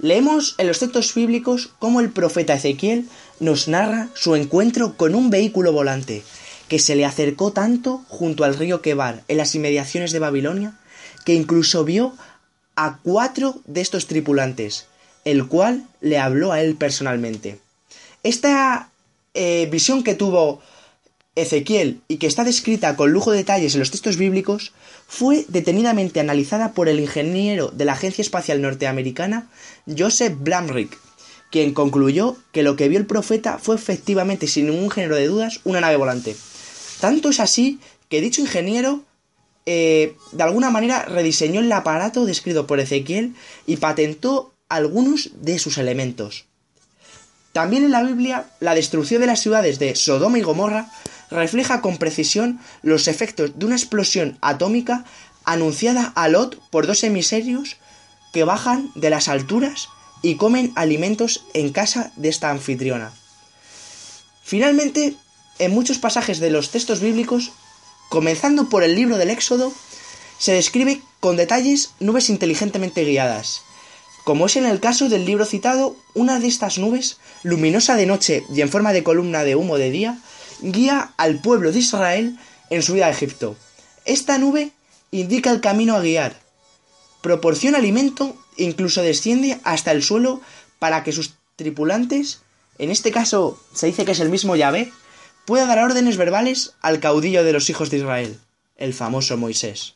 Leemos 0.00 0.56
en 0.58 0.66
los 0.66 0.80
textos 0.80 1.14
bíblicos 1.14 1.70
cómo 1.78 2.00
el 2.00 2.10
profeta 2.10 2.54
Ezequiel 2.54 3.08
nos 3.38 3.68
narra 3.68 4.08
su 4.14 4.34
encuentro 4.34 4.96
con 4.96 5.14
un 5.14 5.30
vehículo 5.30 5.72
volante 5.72 6.24
que 6.66 6.80
se 6.80 6.96
le 6.96 7.04
acercó 7.04 7.52
tanto 7.52 8.02
junto 8.08 8.42
al 8.42 8.56
río 8.56 8.82
Quebar 8.82 9.22
en 9.28 9.36
las 9.36 9.54
inmediaciones 9.54 10.10
de 10.10 10.18
Babilonia 10.18 10.80
que 11.24 11.34
incluso 11.34 11.84
vio 11.84 12.12
a 12.74 12.98
cuatro 13.04 13.60
de 13.66 13.82
estos 13.82 14.08
tripulantes, 14.08 14.86
el 15.24 15.46
cual 15.46 15.86
le 16.00 16.18
habló 16.18 16.50
a 16.50 16.60
él 16.60 16.74
personalmente. 16.74 17.60
Esta 18.24 18.88
eh, 19.34 19.68
visión 19.70 20.02
que 20.04 20.14
tuvo 20.14 20.60
Ezequiel 21.34 22.02
y 22.08 22.18
que 22.18 22.26
está 22.26 22.44
descrita 22.44 22.96
con 22.96 23.12
lujo 23.12 23.30
de 23.30 23.38
detalles 23.38 23.74
en 23.74 23.80
los 23.80 23.90
textos 23.90 24.18
bíblicos 24.18 24.72
fue 25.08 25.46
detenidamente 25.48 26.20
analizada 26.20 26.72
por 26.72 26.88
el 26.88 27.00
ingeniero 27.00 27.68
de 27.68 27.86
la 27.86 27.94
Agencia 27.94 28.22
Espacial 28.22 28.60
Norteamericana 28.60 29.48
Joseph 29.86 30.34
Blamrick, 30.38 30.98
quien 31.50 31.72
concluyó 31.72 32.36
que 32.52 32.62
lo 32.62 32.76
que 32.76 32.88
vio 32.88 32.98
el 32.98 33.06
profeta 33.06 33.58
fue 33.58 33.76
efectivamente, 33.76 34.46
sin 34.46 34.66
ningún 34.66 34.90
género 34.90 35.16
de 35.16 35.26
dudas, 35.26 35.60
una 35.64 35.80
nave 35.80 35.96
volante. 35.96 36.36
Tanto 37.00 37.30
es 37.30 37.40
así 37.40 37.80
que 38.10 38.20
dicho 38.20 38.42
ingeniero 38.42 39.02
eh, 39.64 40.16
de 40.32 40.42
alguna 40.42 40.70
manera 40.70 41.04
rediseñó 41.04 41.60
el 41.60 41.72
aparato 41.72 42.26
descrito 42.26 42.66
por 42.66 42.80
Ezequiel 42.80 43.34
y 43.66 43.76
patentó 43.76 44.52
algunos 44.68 45.30
de 45.40 45.58
sus 45.58 45.78
elementos. 45.78 46.46
También 47.52 47.84
en 47.84 47.90
la 47.90 48.02
Biblia, 48.02 48.46
la 48.60 48.74
destrucción 48.74 49.20
de 49.20 49.26
las 49.26 49.40
ciudades 49.40 49.78
de 49.78 49.94
Sodoma 49.94 50.38
y 50.38 50.42
Gomorra 50.42 50.90
refleja 51.30 51.80
con 51.80 51.98
precisión 51.98 52.60
los 52.82 53.08
efectos 53.08 53.58
de 53.58 53.66
una 53.66 53.76
explosión 53.76 54.38
atómica 54.40 55.04
anunciada 55.44 56.12
a 56.14 56.28
Lot 56.28 56.58
por 56.70 56.86
dos 56.86 57.04
emisarios 57.04 57.76
que 58.32 58.44
bajan 58.44 58.90
de 58.94 59.10
las 59.10 59.28
alturas 59.28 59.88
y 60.22 60.36
comen 60.36 60.72
alimentos 60.76 61.44
en 61.52 61.72
casa 61.72 62.12
de 62.16 62.28
esta 62.28 62.50
anfitriona. 62.50 63.12
Finalmente, 64.42 65.14
en 65.58 65.72
muchos 65.72 65.98
pasajes 65.98 66.38
de 66.38 66.50
los 66.50 66.70
textos 66.70 67.00
bíblicos, 67.00 67.52
comenzando 68.08 68.68
por 68.68 68.82
el 68.82 68.94
libro 68.94 69.18
del 69.18 69.30
Éxodo, 69.30 69.72
se 70.38 70.52
describe 70.52 71.02
con 71.20 71.36
detalles 71.36 71.90
nubes 72.00 72.30
inteligentemente 72.30 73.04
guiadas. 73.04 73.62
Como 74.24 74.46
es 74.46 74.56
en 74.56 74.66
el 74.66 74.78
caso 74.78 75.08
del 75.08 75.24
libro 75.24 75.44
citado, 75.44 75.96
una 76.14 76.38
de 76.38 76.46
estas 76.46 76.78
nubes, 76.78 77.18
luminosa 77.42 77.96
de 77.96 78.06
noche 78.06 78.44
y 78.54 78.60
en 78.60 78.68
forma 78.68 78.92
de 78.92 79.02
columna 79.02 79.42
de 79.42 79.56
humo 79.56 79.78
de 79.78 79.90
día, 79.90 80.18
guía 80.60 81.12
al 81.16 81.40
pueblo 81.40 81.72
de 81.72 81.80
Israel 81.80 82.38
en 82.70 82.82
su 82.82 82.94
vida 82.94 83.06
a 83.06 83.10
Egipto. 83.10 83.56
Esta 84.04 84.38
nube 84.38 84.70
indica 85.10 85.50
el 85.50 85.60
camino 85.60 85.96
a 85.96 86.00
guiar, 86.00 86.40
proporciona 87.20 87.78
alimento 87.78 88.36
e 88.56 88.64
incluso 88.64 89.02
desciende 89.02 89.60
hasta 89.64 89.90
el 89.90 90.02
suelo 90.02 90.40
para 90.78 91.02
que 91.02 91.12
sus 91.12 91.34
tripulantes, 91.56 92.42
en 92.78 92.90
este 92.90 93.10
caso 93.10 93.60
se 93.74 93.86
dice 93.86 94.04
que 94.04 94.12
es 94.12 94.20
el 94.20 94.30
mismo 94.30 94.54
Yahvé, 94.56 94.92
pueda 95.46 95.66
dar 95.66 95.78
órdenes 95.80 96.16
verbales 96.16 96.74
al 96.80 97.00
caudillo 97.00 97.42
de 97.44 97.52
los 97.52 97.68
hijos 97.70 97.90
de 97.90 97.98
Israel, 97.98 98.40
el 98.76 98.94
famoso 98.94 99.36
Moisés. 99.36 99.94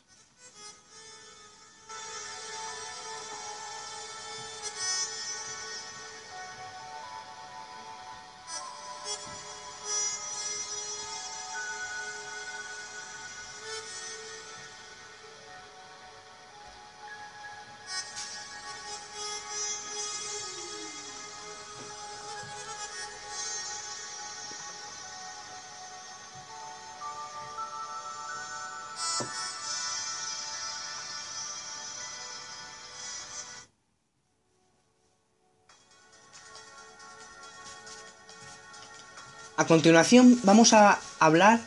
A 39.57 39.65
continuación 39.65 40.39
vamos 40.43 40.73
a 40.73 40.99
hablar 41.19 41.59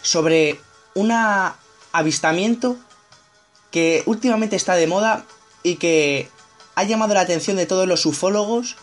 sobre 0.00 0.58
un 0.94 1.12
avistamiento 1.92 2.78
que 3.70 4.02
últimamente 4.06 4.56
está 4.56 4.76
de 4.76 4.86
moda 4.86 5.26
y 5.62 5.76
que 5.76 6.30
ha 6.74 6.84
llamado 6.84 7.12
la 7.12 7.20
atención 7.20 7.58
de 7.58 7.66
todos 7.66 7.86
los 7.86 8.06
ufólogos 8.06 8.76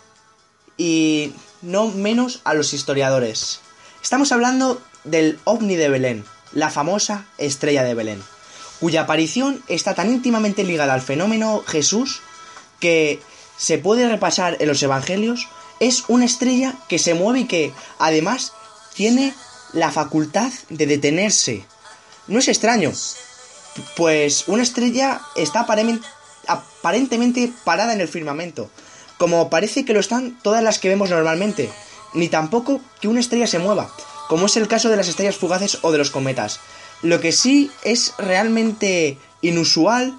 y 0.77 1.33
no 1.63 1.87
menos 1.87 2.41
a 2.43 2.53
los 2.53 2.73
historiadores. 2.75 3.61
Estamos 4.03 4.31
hablando 4.31 4.79
del 5.05 5.39
ovni 5.43 5.75
de 5.75 5.89
Belén, 5.89 6.23
la 6.53 6.69
famosa 6.69 7.25
estrella 7.39 7.83
de 7.83 7.95
Belén, 7.95 8.21
cuya 8.79 9.01
aparición 9.01 9.63
está 9.69 9.95
tan 9.95 10.11
íntimamente 10.11 10.63
ligada 10.63 10.93
al 10.93 11.01
fenómeno 11.01 11.63
Jesús 11.65 12.21
que 12.79 13.19
se 13.57 13.79
puede 13.79 14.07
repasar 14.07 14.57
en 14.59 14.67
los 14.67 14.83
evangelios 14.83 15.47
es 15.81 16.05
una 16.07 16.25
estrella 16.25 16.75
que 16.87 16.99
se 16.99 17.15
mueve 17.15 17.41
y 17.41 17.45
que, 17.45 17.73
además, 17.97 18.53
tiene 18.93 19.33
la 19.73 19.91
facultad 19.91 20.51
de 20.69 20.85
detenerse. 20.85 21.65
No 22.27 22.37
es 22.37 22.47
extraño, 22.47 22.93
pues 23.97 24.47
una 24.47 24.61
estrella 24.61 25.21
está 25.35 25.65
aparentemente 26.47 27.51
parada 27.63 27.93
en 27.93 27.99
el 27.99 28.07
firmamento, 28.07 28.69
como 29.17 29.49
parece 29.49 29.83
que 29.83 29.93
lo 29.93 29.99
están 29.99 30.39
todas 30.43 30.63
las 30.63 30.77
que 30.77 30.89
vemos 30.89 31.09
normalmente, 31.09 31.71
ni 32.13 32.29
tampoco 32.29 32.79
que 33.01 33.07
una 33.07 33.19
estrella 33.19 33.47
se 33.47 33.59
mueva, 33.59 33.91
como 34.29 34.45
es 34.45 34.57
el 34.57 34.67
caso 34.67 34.87
de 34.87 34.97
las 34.97 35.07
estrellas 35.07 35.35
fugaces 35.35 35.79
o 35.81 35.91
de 35.91 35.97
los 35.97 36.11
cometas. 36.11 36.59
Lo 37.01 37.19
que 37.19 37.31
sí 37.31 37.71
es 37.83 38.13
realmente 38.19 39.17
inusual 39.41 40.15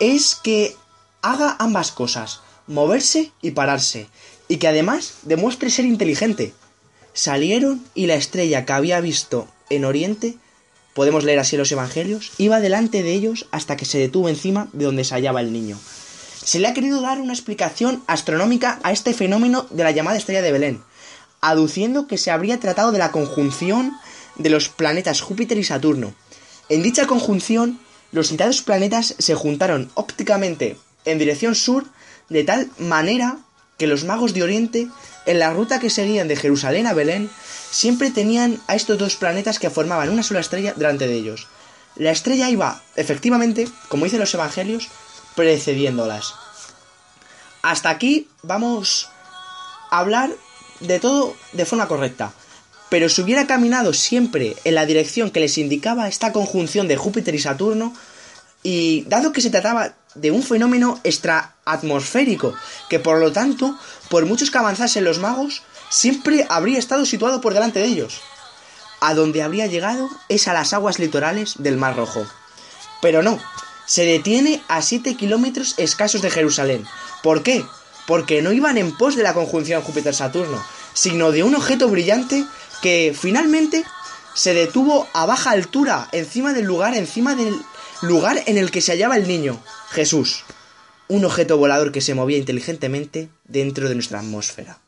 es 0.00 0.34
que 0.34 0.76
haga 1.22 1.56
ambas 1.58 1.92
cosas, 1.92 2.40
moverse 2.66 3.32
y 3.40 3.52
pararse, 3.52 4.06
y 4.48 4.56
que 4.56 4.68
además 4.68 5.14
demuestre 5.22 5.70
ser 5.70 5.84
inteligente. 5.84 6.54
Salieron 7.12 7.84
y 7.94 8.06
la 8.06 8.14
estrella 8.14 8.64
que 8.64 8.72
había 8.72 9.00
visto 9.00 9.46
en 9.70 9.84
Oriente, 9.84 10.36
podemos 10.94 11.24
leer 11.24 11.38
así 11.38 11.56
los 11.56 11.70
Evangelios, 11.70 12.32
iba 12.38 12.60
delante 12.60 13.02
de 13.02 13.12
ellos 13.12 13.46
hasta 13.50 13.76
que 13.76 13.84
se 13.84 13.98
detuvo 13.98 14.28
encima 14.28 14.68
de 14.72 14.86
donde 14.86 15.04
se 15.04 15.14
hallaba 15.14 15.40
el 15.40 15.52
niño. 15.52 15.78
Se 16.44 16.58
le 16.58 16.68
ha 16.68 16.74
querido 16.74 17.00
dar 17.02 17.20
una 17.20 17.34
explicación 17.34 18.02
astronómica 18.06 18.80
a 18.82 18.92
este 18.92 19.12
fenómeno 19.12 19.66
de 19.70 19.84
la 19.84 19.90
llamada 19.90 20.16
estrella 20.16 20.42
de 20.42 20.52
Belén, 20.52 20.82
aduciendo 21.40 22.06
que 22.06 22.18
se 22.18 22.30
habría 22.30 22.58
tratado 22.58 22.90
de 22.90 22.98
la 22.98 23.12
conjunción 23.12 23.92
de 24.36 24.50
los 24.50 24.68
planetas 24.68 25.20
Júpiter 25.20 25.58
y 25.58 25.64
Saturno. 25.64 26.14
En 26.68 26.82
dicha 26.82 27.06
conjunción, 27.06 27.80
los 28.12 28.28
citados 28.28 28.62
planetas 28.62 29.14
se 29.18 29.34
juntaron 29.34 29.90
ópticamente 29.94 30.78
en 31.04 31.18
dirección 31.18 31.54
sur 31.54 31.84
de 32.28 32.44
tal 32.44 32.70
manera 32.78 33.38
que 33.78 33.86
los 33.86 34.04
magos 34.04 34.34
de 34.34 34.42
Oriente, 34.42 34.88
en 35.24 35.38
la 35.38 35.52
ruta 35.52 35.78
que 35.78 35.88
seguían 35.88 36.28
de 36.28 36.36
Jerusalén 36.36 36.86
a 36.86 36.92
Belén, 36.92 37.30
siempre 37.70 38.10
tenían 38.10 38.60
a 38.66 38.74
estos 38.74 38.98
dos 38.98 39.16
planetas 39.16 39.58
que 39.58 39.70
formaban 39.70 40.10
una 40.10 40.22
sola 40.22 40.40
estrella 40.40 40.74
delante 40.74 41.06
de 41.06 41.14
ellos. 41.14 41.46
La 41.96 42.10
estrella 42.10 42.50
iba, 42.50 42.82
efectivamente, 42.96 43.68
como 43.88 44.04
dicen 44.04 44.20
los 44.20 44.34
evangelios, 44.34 44.88
precediéndolas. 45.36 46.34
Hasta 47.62 47.90
aquí 47.90 48.28
vamos 48.42 49.08
a 49.90 49.98
hablar 49.98 50.30
de 50.80 51.00
todo 51.00 51.36
de 51.52 51.64
forma 51.64 51.88
correcta. 51.88 52.32
Pero 52.88 53.08
si 53.08 53.20
hubiera 53.20 53.46
caminado 53.46 53.92
siempre 53.92 54.56
en 54.64 54.74
la 54.74 54.86
dirección 54.86 55.30
que 55.30 55.40
les 55.40 55.58
indicaba 55.58 56.08
esta 56.08 56.32
conjunción 56.32 56.88
de 56.88 56.96
Júpiter 56.96 57.34
y 57.34 57.38
Saturno, 57.38 57.94
y 58.62 59.04
dado 59.04 59.32
que 59.32 59.40
se 59.40 59.50
trataba 59.50 59.94
de 60.20 60.30
un 60.30 60.42
fenómeno 60.42 61.00
extraatmosférico, 61.04 62.54
que 62.88 62.98
por 62.98 63.18
lo 63.18 63.32
tanto, 63.32 63.78
por 64.08 64.26
muchos 64.26 64.50
que 64.50 64.58
avanzasen 64.58 65.04
los 65.04 65.18
magos, 65.18 65.62
siempre 65.88 66.46
habría 66.48 66.78
estado 66.78 67.06
situado 67.06 67.40
por 67.40 67.54
delante 67.54 67.80
de 67.80 67.86
ellos. 67.86 68.20
A 69.00 69.14
donde 69.14 69.42
habría 69.42 69.66
llegado 69.66 70.08
es 70.28 70.48
a 70.48 70.52
las 70.52 70.72
aguas 70.72 70.98
litorales 70.98 71.54
del 71.58 71.76
Mar 71.76 71.96
Rojo. 71.96 72.26
Pero 73.00 73.22
no, 73.22 73.38
se 73.86 74.04
detiene 74.04 74.62
a 74.68 74.82
7 74.82 75.16
kilómetros 75.16 75.74
escasos 75.78 76.20
de 76.20 76.30
Jerusalén. 76.30 76.84
¿Por 77.22 77.42
qué? 77.42 77.64
Porque 78.06 78.42
no 78.42 78.52
iban 78.52 78.76
en 78.76 78.96
pos 78.96 79.16
de 79.16 79.22
la 79.22 79.34
conjunción 79.34 79.82
Júpiter-Saturno, 79.82 80.62
sino 80.94 81.30
de 81.30 81.42
un 81.42 81.54
objeto 81.54 81.88
brillante 81.88 82.44
que 82.82 83.16
finalmente 83.18 83.84
se 84.34 84.54
detuvo 84.54 85.08
a 85.14 85.26
baja 85.26 85.50
altura, 85.50 86.08
encima 86.12 86.52
del 86.52 86.64
lugar, 86.64 86.94
encima 86.94 87.34
del 87.34 87.60
lugar 88.02 88.42
en 88.46 88.58
el 88.58 88.70
que 88.70 88.80
se 88.80 88.92
hallaba 88.92 89.16
el 89.16 89.26
niño, 89.26 89.60
Jesús, 89.90 90.44
un 91.08 91.24
objeto 91.24 91.56
volador 91.56 91.92
que 91.92 92.00
se 92.00 92.14
movía 92.14 92.38
inteligentemente 92.38 93.28
dentro 93.44 93.88
de 93.88 93.94
nuestra 93.94 94.20
atmósfera. 94.20 94.78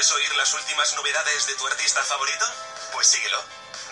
¿Quieres 0.00 0.16
oír 0.16 0.34
las 0.36 0.54
últimas 0.54 0.94
novedades 0.94 1.46
de 1.46 1.54
tu 1.56 1.66
artista 1.66 2.02
favorito? 2.02 2.46
Pues 2.90 3.06
síguelo. 3.06 3.44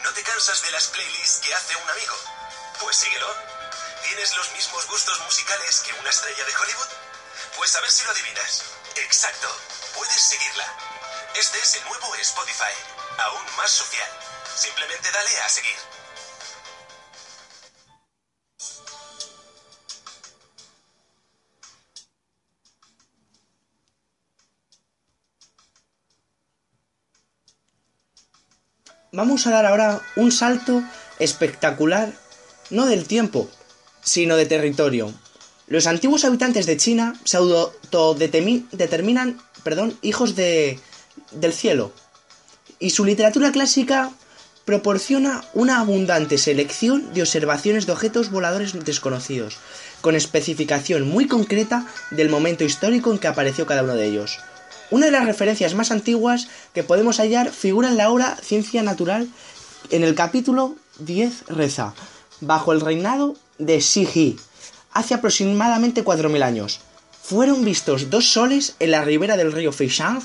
¿No 0.02 0.10
te 0.14 0.22
cansas 0.22 0.62
de 0.62 0.70
las 0.70 0.86
playlists 0.86 1.40
que 1.40 1.52
hace 1.52 1.76
un 1.76 1.90
amigo? 1.90 2.16
Pues 2.80 2.96
síguelo. 2.96 3.28
¿Tienes 4.04 4.34
los 4.34 4.50
mismos 4.52 4.86
gustos 4.86 5.20
musicales 5.20 5.80
que 5.80 5.92
una 5.92 6.08
estrella 6.08 6.46
de 6.46 6.56
Hollywood? 6.56 6.88
Pues 7.56 7.76
a 7.76 7.82
ver 7.82 7.90
si 7.90 8.04
lo 8.04 8.10
adivinas. 8.12 8.62
Exacto. 8.94 9.54
Puedes 9.92 10.22
seguirla. 10.22 10.66
Este 11.34 11.58
es 11.58 11.74
el 11.74 11.84
nuevo 11.84 12.14
Spotify. 12.14 12.72
Aún 13.18 13.56
más 13.56 13.70
social. 13.70 14.08
Simplemente 14.56 15.10
dale 15.10 15.40
a 15.42 15.48
seguir. 15.50 15.87
Vamos 29.18 29.48
a 29.48 29.50
dar 29.50 29.66
ahora 29.66 30.00
un 30.14 30.30
salto 30.30 30.80
espectacular, 31.18 32.12
no 32.70 32.86
del 32.86 33.04
tiempo, 33.04 33.48
sino 34.00 34.36
de 34.36 34.46
territorio. 34.46 35.12
Los 35.66 35.88
antiguos 35.88 36.24
habitantes 36.24 36.66
de 36.66 36.76
China 36.76 37.16
se 37.24 37.36
autodeterminan 37.36 39.40
perdón, 39.64 39.98
hijos 40.02 40.36
de, 40.36 40.78
del 41.32 41.52
cielo, 41.52 41.90
y 42.78 42.90
su 42.90 43.04
literatura 43.04 43.50
clásica 43.50 44.12
proporciona 44.64 45.42
una 45.52 45.80
abundante 45.80 46.38
selección 46.38 47.12
de 47.12 47.22
observaciones 47.22 47.86
de 47.86 47.92
objetos 47.94 48.30
voladores 48.30 48.72
desconocidos, 48.84 49.56
con 50.00 50.14
especificación 50.14 51.08
muy 51.08 51.26
concreta 51.26 51.88
del 52.12 52.28
momento 52.28 52.62
histórico 52.62 53.10
en 53.10 53.18
que 53.18 53.26
apareció 53.26 53.66
cada 53.66 53.82
uno 53.82 53.96
de 53.96 54.06
ellos. 54.06 54.38
Una 54.90 55.06
de 55.06 55.12
las 55.12 55.26
referencias 55.26 55.74
más 55.74 55.90
antiguas 55.90 56.48
que 56.72 56.82
podemos 56.82 57.18
hallar 57.18 57.52
figura 57.52 57.88
en 57.88 57.98
la 57.98 58.10
obra 58.10 58.38
Ciencia 58.42 58.82
Natural 58.82 59.28
en 59.90 60.02
el 60.02 60.14
capítulo 60.14 60.76
10 61.00 61.48
reza, 61.48 61.94
bajo 62.40 62.72
el 62.72 62.80
reinado 62.80 63.36
de 63.58 63.80
Shi 63.80 64.36
hace 64.94 65.14
aproximadamente 65.14 66.04
4.000 66.04 66.42
años. 66.42 66.80
Fueron 67.22 67.64
vistos 67.64 68.08
dos 68.08 68.32
soles 68.32 68.76
en 68.78 68.92
la 68.92 69.04
ribera 69.04 69.36
del 69.36 69.52
río 69.52 69.72
Feishang, 69.72 70.22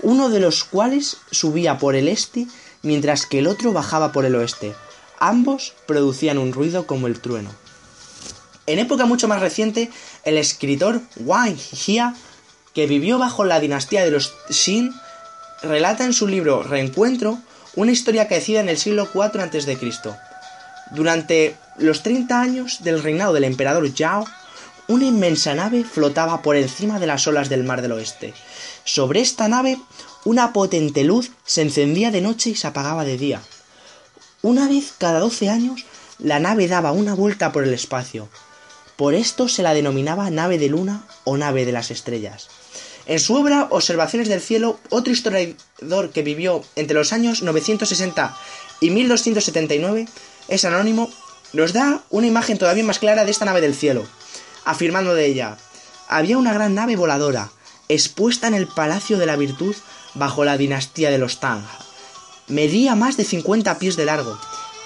uno 0.00 0.30
de 0.30 0.40
los 0.40 0.64
cuales 0.64 1.18
subía 1.30 1.78
por 1.78 1.94
el 1.94 2.08
este 2.08 2.48
mientras 2.82 3.26
que 3.26 3.38
el 3.38 3.46
otro 3.46 3.72
bajaba 3.72 4.10
por 4.10 4.24
el 4.24 4.34
oeste. 4.34 4.74
Ambos 5.20 5.74
producían 5.86 6.38
un 6.38 6.52
ruido 6.52 6.88
como 6.88 7.06
el 7.06 7.20
trueno. 7.20 7.50
En 8.66 8.80
época 8.80 9.06
mucho 9.06 9.28
más 9.28 9.40
reciente, 9.40 9.90
el 10.24 10.36
escritor 10.36 11.00
Wang 11.20 11.56
Jia 11.56 12.14
que 12.74 12.86
vivió 12.86 13.18
bajo 13.18 13.44
la 13.44 13.60
dinastía 13.60 14.04
de 14.04 14.10
los 14.10 14.32
Xin, 14.50 14.94
relata 15.62 16.04
en 16.04 16.12
su 16.12 16.26
libro 16.26 16.62
Reencuentro 16.62 17.38
una 17.74 17.92
historia 17.92 18.22
acaecida 18.22 18.60
en 18.60 18.68
el 18.68 18.78
siglo 18.78 19.08
IV 19.12 19.40
a.C. 19.40 19.78
Durante 20.90 21.56
los 21.78 22.02
30 22.02 22.40
años 22.40 22.82
del 22.82 23.02
reinado 23.02 23.32
del 23.32 23.44
emperador 23.44 23.92
Yao, 23.94 24.26
una 24.88 25.06
inmensa 25.06 25.54
nave 25.54 25.84
flotaba 25.84 26.42
por 26.42 26.56
encima 26.56 26.98
de 26.98 27.06
las 27.06 27.26
olas 27.26 27.48
del 27.48 27.64
mar 27.64 27.80
del 27.80 27.92
oeste. 27.92 28.34
Sobre 28.84 29.20
esta 29.20 29.48
nave, 29.48 29.78
una 30.24 30.52
potente 30.52 31.04
luz 31.04 31.30
se 31.44 31.62
encendía 31.62 32.10
de 32.10 32.20
noche 32.20 32.50
y 32.50 32.54
se 32.54 32.66
apagaba 32.66 33.04
de 33.04 33.16
día. 33.16 33.42
Una 34.42 34.68
vez 34.68 34.92
cada 34.98 35.20
12 35.20 35.48
años, 35.48 35.84
la 36.18 36.40
nave 36.40 36.68
daba 36.68 36.92
una 36.92 37.14
vuelta 37.14 37.52
por 37.52 37.64
el 37.64 37.72
espacio. 37.72 38.28
Por 38.96 39.14
esto 39.14 39.48
se 39.48 39.62
la 39.62 39.72
denominaba 39.72 40.30
nave 40.30 40.58
de 40.58 40.68
luna 40.68 41.04
o 41.24 41.36
nave 41.36 41.64
de 41.64 41.72
las 41.72 41.90
estrellas. 41.90 42.48
En 43.06 43.18
su 43.18 43.34
obra 43.34 43.66
Observaciones 43.70 44.28
del 44.28 44.40
cielo, 44.40 44.78
otro 44.90 45.12
historiador 45.12 46.10
que 46.12 46.22
vivió 46.22 46.64
entre 46.76 46.94
los 46.94 47.12
años 47.12 47.42
960 47.42 48.36
y 48.80 48.90
1279, 48.90 50.06
es 50.48 50.64
anónimo, 50.64 51.10
nos 51.52 51.72
da 51.72 52.02
una 52.10 52.28
imagen 52.28 52.58
todavía 52.58 52.84
más 52.84 53.00
clara 53.00 53.24
de 53.24 53.30
esta 53.30 53.44
nave 53.44 53.60
del 53.60 53.74
cielo, 53.74 54.04
afirmando 54.64 55.14
de 55.14 55.26
ella, 55.26 55.56
había 56.08 56.38
una 56.38 56.52
gran 56.52 56.74
nave 56.74 56.94
voladora, 56.96 57.50
expuesta 57.88 58.46
en 58.46 58.54
el 58.54 58.68
Palacio 58.68 59.18
de 59.18 59.26
la 59.26 59.36
Virtud 59.36 59.74
bajo 60.14 60.44
la 60.44 60.56
dinastía 60.56 61.10
de 61.10 61.18
los 61.18 61.40
Tang. 61.40 61.64
Medía 62.46 62.94
más 62.94 63.16
de 63.16 63.24
50 63.24 63.78
pies 63.78 63.96
de 63.96 64.04
largo 64.04 64.38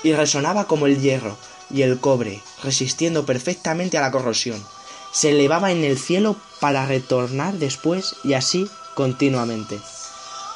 y 0.03 0.13
resonaba 0.13 0.67
como 0.67 0.87
el 0.87 1.01
hierro 1.01 1.37
y 1.71 1.83
el 1.83 1.99
cobre, 2.01 2.43
resistiendo 2.63 3.27
perfectamente 3.27 3.99
a 3.99 4.01
la 4.01 4.11
corrosión 4.11 4.63
se 5.17 5.31
elevaba 5.31 5.73
en 5.73 5.83
el 5.83 5.99
cielo 5.99 6.37
para 6.61 6.85
retornar 6.85 7.55
después 7.55 8.17
y 8.23 8.35
así 8.35 8.69
continuamente. 8.95 9.81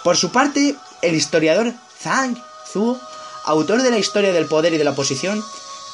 Por 0.05 0.18
su 0.18 0.33
parte, 0.33 0.77
el 1.01 1.14
historiador 1.14 1.73
Zhang 1.99 2.37
Zuo, 2.70 3.01
autor 3.46 3.81
de 3.81 3.90
la 3.90 3.99
historia 3.99 4.35
del 4.35 4.44
poder 4.44 4.75
y 4.75 4.77
de 4.77 4.85
la 4.85 4.90
oposición, 4.90 5.42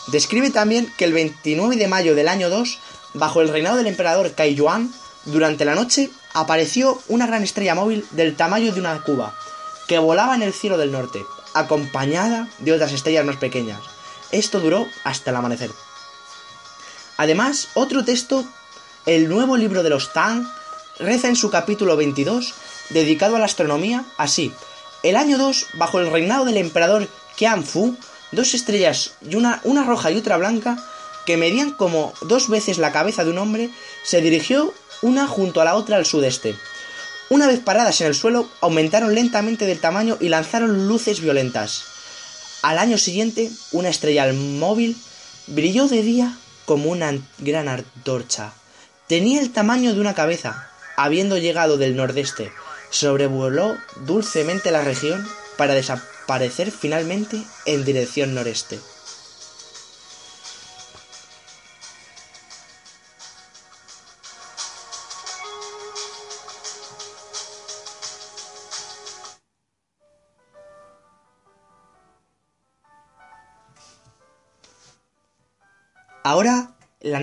describe 0.08 0.50
también 0.50 0.92
que 0.98 1.04
el 1.04 1.12
29 1.12 1.76
de 1.76 1.86
mayo 1.86 2.16
del 2.16 2.26
año 2.26 2.50
2, 2.50 2.78
bajo 3.14 3.40
el 3.40 3.50
reinado 3.50 3.76
del 3.76 3.86
emperador 3.86 4.32
Kai 4.32 4.56
Yuan, 4.56 4.92
durante 5.26 5.64
la 5.64 5.76
noche 5.76 6.10
apareció 6.34 7.00
una 7.06 7.28
gran 7.28 7.44
estrella 7.44 7.76
móvil 7.76 8.04
del 8.10 8.34
tamaño 8.34 8.72
de 8.72 8.80
una 8.80 9.00
cuba, 9.02 9.32
que 9.86 10.00
volaba 10.00 10.34
en 10.34 10.42
el 10.42 10.52
cielo 10.52 10.76
del 10.76 10.90
norte, 10.90 11.24
acompañada 11.54 12.48
de 12.58 12.72
otras 12.72 12.92
estrellas 12.92 13.24
más 13.24 13.36
pequeñas. 13.36 13.80
Esto 14.32 14.58
duró 14.58 14.88
hasta 15.04 15.30
el 15.30 15.36
amanecer. 15.36 15.70
Además, 17.16 17.68
otro 17.74 18.04
texto, 18.04 18.44
el 19.06 19.28
nuevo 19.28 19.56
libro 19.56 19.82
de 19.82 19.90
los 19.90 20.12
Tang, 20.12 20.46
reza 20.98 21.28
en 21.28 21.36
su 21.36 21.50
capítulo 21.50 21.96
22, 21.96 22.54
dedicado 22.90 23.36
a 23.36 23.38
la 23.38 23.46
astronomía, 23.46 24.04
así. 24.18 24.52
El 25.02 25.16
año 25.16 25.38
2, 25.38 25.66
bajo 25.74 25.98
el 26.00 26.10
reinado 26.10 26.44
del 26.44 26.56
emperador 26.56 27.08
Qianfu, 27.36 27.96
dos 28.32 28.54
estrellas, 28.54 29.12
una 29.64 29.84
roja 29.84 30.10
y 30.10 30.18
otra 30.18 30.36
blanca, 30.36 30.76
que 31.24 31.36
medían 31.36 31.72
como 31.72 32.14
dos 32.22 32.48
veces 32.48 32.78
la 32.78 32.92
cabeza 32.92 33.24
de 33.24 33.30
un 33.30 33.38
hombre, 33.38 33.70
se 34.04 34.20
dirigió 34.20 34.72
una 35.02 35.26
junto 35.26 35.60
a 35.60 35.64
la 35.64 35.74
otra 35.74 35.96
al 35.96 36.06
sudeste. 36.06 36.54
Una 37.28 37.46
vez 37.46 37.60
paradas 37.60 38.00
en 38.00 38.06
el 38.06 38.14
suelo, 38.14 38.48
aumentaron 38.60 39.14
lentamente 39.14 39.66
del 39.66 39.80
tamaño 39.80 40.16
y 40.20 40.28
lanzaron 40.28 40.86
luces 40.86 41.20
violentas. 41.20 41.84
Al 42.62 42.78
año 42.78 42.98
siguiente, 42.98 43.50
una 43.72 43.88
estrella 43.88 44.32
móvil 44.32 44.96
brilló 45.48 45.88
de 45.88 46.02
día 46.02 46.38
como 46.66 46.90
una 46.90 47.18
gran 47.38 47.68
antorcha. 47.68 48.52
Tenía 49.06 49.40
el 49.40 49.52
tamaño 49.52 49.94
de 49.94 50.00
una 50.00 50.14
cabeza. 50.14 50.70
Habiendo 50.96 51.38
llegado 51.38 51.78
del 51.78 51.96
nordeste, 51.96 52.52
sobrevoló 52.90 53.76
dulcemente 54.04 54.70
la 54.70 54.82
región 54.82 55.26
para 55.56 55.74
desaparecer 55.74 56.70
finalmente 56.70 57.42
en 57.64 57.84
dirección 57.84 58.34
noreste. 58.34 58.78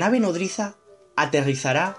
Nave 0.03 0.19
nodriza 0.19 0.75
aterrizará 1.15 1.95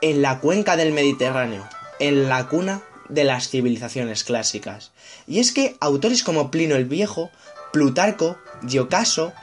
en 0.00 0.22
la 0.22 0.40
cuenca 0.40 0.78
del 0.78 0.92
Mediterráneo, 0.92 1.68
en 1.98 2.30
la 2.30 2.48
cuna 2.48 2.80
de 3.10 3.24
las 3.24 3.50
civilizaciones 3.50 4.24
clásicas. 4.24 4.92
Y 5.26 5.38
es 5.38 5.52
que 5.52 5.76
autores 5.80 6.24
como 6.24 6.50
Plino 6.50 6.76
el 6.76 6.86
Viejo, 6.86 7.30
Plutarco, 7.74 8.38
Diocaso, 8.62 9.34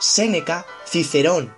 Séneca, 0.00 0.64
Cicerón 0.86 1.54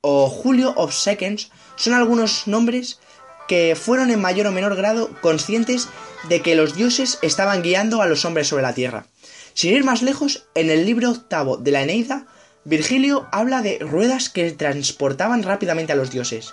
o 0.00 0.30
Julio 0.30 0.74
Seconds 0.90 1.50
son 1.76 1.92
algunos 1.92 2.46
nombres 2.46 2.98
que 3.46 3.76
fueron 3.76 4.10
en 4.10 4.22
mayor 4.22 4.46
o 4.46 4.52
menor 4.52 4.74
grado 4.74 5.10
conscientes 5.20 5.88
de 6.30 6.40
que 6.40 6.54
los 6.54 6.74
dioses 6.76 7.18
estaban 7.20 7.60
guiando 7.60 8.00
a 8.00 8.06
los 8.06 8.24
hombres 8.24 8.48
sobre 8.48 8.62
la 8.62 8.72
tierra. 8.72 9.04
Sin 9.52 9.74
ir 9.74 9.84
más 9.84 10.00
lejos, 10.00 10.46
en 10.54 10.70
el 10.70 10.86
libro 10.86 11.10
octavo 11.10 11.58
de 11.58 11.72
la 11.72 11.82
Eneida 11.82 12.26
Virgilio 12.64 13.26
habla 13.32 13.62
de 13.62 13.78
ruedas 13.78 14.28
que 14.28 14.50
transportaban 14.52 15.42
rápidamente 15.42 15.92
a 15.92 15.96
los 15.96 16.10
dioses. 16.10 16.52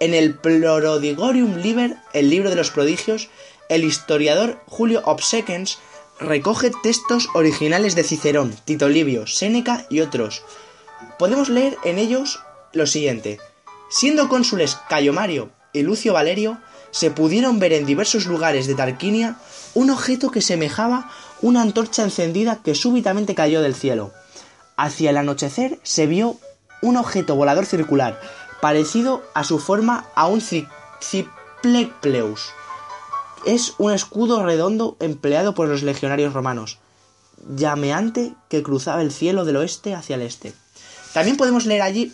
En 0.00 0.14
el 0.14 0.34
Prodigorium 0.34 1.56
Liber, 1.56 1.96
el 2.14 2.30
libro 2.30 2.48
de 2.48 2.56
los 2.56 2.70
prodigios, 2.70 3.28
el 3.68 3.84
historiador 3.84 4.58
Julio 4.66 5.02
Obsequens 5.04 5.78
recoge 6.18 6.72
textos 6.82 7.28
originales 7.34 7.94
de 7.94 8.04
Cicerón, 8.04 8.56
Tito 8.64 8.88
Livio, 8.88 9.26
Séneca 9.26 9.86
y 9.90 10.00
otros. 10.00 10.42
Podemos 11.18 11.50
leer 11.50 11.76
en 11.84 11.98
ellos 11.98 12.40
lo 12.72 12.86
siguiente. 12.86 13.38
Siendo 13.90 14.28
cónsules 14.28 14.78
Cayo 14.88 15.12
Mario 15.12 15.50
y 15.72 15.82
Lucio 15.82 16.14
Valerio, 16.14 16.58
se 16.90 17.10
pudieron 17.10 17.58
ver 17.58 17.72
en 17.72 17.86
diversos 17.86 18.26
lugares 18.26 18.66
de 18.66 18.74
Tarquinia 18.74 19.36
un 19.74 19.90
objeto 19.90 20.30
que 20.30 20.40
semejaba 20.40 21.10
una 21.42 21.60
antorcha 21.60 22.02
encendida 22.02 22.60
que 22.64 22.74
súbitamente 22.74 23.34
cayó 23.34 23.60
del 23.60 23.74
cielo. 23.74 24.12
Hacia 24.76 25.10
el 25.10 25.16
anochecer 25.16 25.78
se 25.82 26.06
vio 26.06 26.36
un 26.82 26.96
objeto 26.96 27.36
volador 27.36 27.66
circular, 27.66 28.20
parecido 28.60 29.22
a 29.34 29.44
su 29.44 29.58
forma 29.58 30.06
a 30.14 30.26
un 30.26 30.42
ciplepleus. 31.00 32.50
Es 33.46 33.74
un 33.78 33.92
escudo 33.92 34.44
redondo 34.44 34.96
empleado 35.00 35.54
por 35.54 35.68
los 35.68 35.82
legionarios 35.82 36.32
romanos, 36.32 36.78
llameante 37.54 38.34
que 38.48 38.62
cruzaba 38.62 39.02
el 39.02 39.12
cielo 39.12 39.44
del 39.44 39.56
oeste 39.56 39.94
hacia 39.94 40.16
el 40.16 40.22
este. 40.22 40.54
También 41.12 41.36
podemos 41.36 41.66
leer 41.66 41.82
allí 41.82 42.12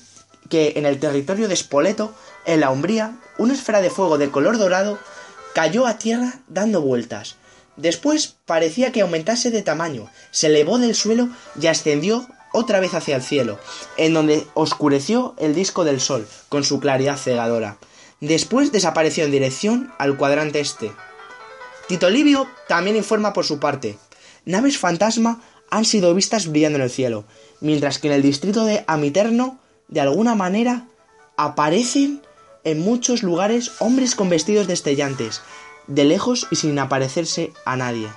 que 0.49 0.75
en 0.77 0.87
el 0.87 0.99
territorio 0.99 1.49
de 1.49 1.57
Spoleto, 1.57 2.13
en 2.45 2.61
la 2.61 2.71
Umbría, 2.71 3.17
una 3.39 3.55
esfera 3.55 3.81
de 3.81 3.91
fuego 3.91 4.19
de 4.19 4.31
color 4.31 4.59
dorado 4.59 4.99
cayó 5.55 5.87
a 5.87 5.99
tierra 5.99 6.41
dando 6.49 6.81
vueltas. 6.81 7.37
Después 7.77 8.37
parecía 8.45 8.93
que 8.93 9.01
aumentase 9.01 9.51
de 9.51 9.63
tamaño, 9.63 10.11
se 10.31 10.49
elevó 10.49 10.79
del 10.79 10.95
suelo 10.95 11.29
y 11.61 11.69
ascendió 11.69 12.27
otra 12.53 12.81
vez 12.81 12.95
hacia 12.95 13.17
el 13.17 13.23
cielo, 13.23 13.59
en 13.97 14.15
donde 14.15 14.47
oscureció 14.55 15.35
el 15.39 15.55
disco 15.55 15.85
del 15.85 16.01
sol 16.01 16.27
con 16.49 16.65
su 16.65 16.81
claridad 16.81 17.17
cegadora. 17.17 17.79
Después 18.21 18.73
desapareció 18.73 19.25
en 19.25 19.31
dirección 19.31 19.93
al 19.99 20.17
cuadrante 20.17 20.61
este. 20.61 20.93
Tito 21.89 22.11
Livio 22.11 22.47
también 22.69 22.97
informa 22.97 23.33
por 23.33 23.45
su 23.45 23.59
parte. 23.59 23.99
Naves 24.45 24.79
fantasma 24.79 25.43
han 25.71 25.85
sido 25.85 26.15
vistas 26.15 26.49
brillando 26.49 26.77
en 26.77 26.83
el 26.83 26.91
cielo, 26.91 27.25
mientras 27.61 27.99
que 27.99 28.09
en 28.09 28.15
el 28.15 28.23
distrito 28.23 28.65
de 28.65 28.85
Amiterno, 28.87 29.59
de 29.89 30.01
alguna 30.01 30.35
manera, 30.35 30.87
aparecen 31.37 32.23
en 32.65 32.81
muchos 32.81 33.23
lugares 33.23 33.73
hombres 33.79 34.15
con 34.15 34.29
vestidos 34.29 34.67
destellantes, 34.67 35.41
de 35.87 36.05
lejos 36.05 36.47
y 36.51 36.57
sin 36.57 36.79
aparecerse 36.79 37.53
a 37.65 37.77
nadie. 37.77 38.09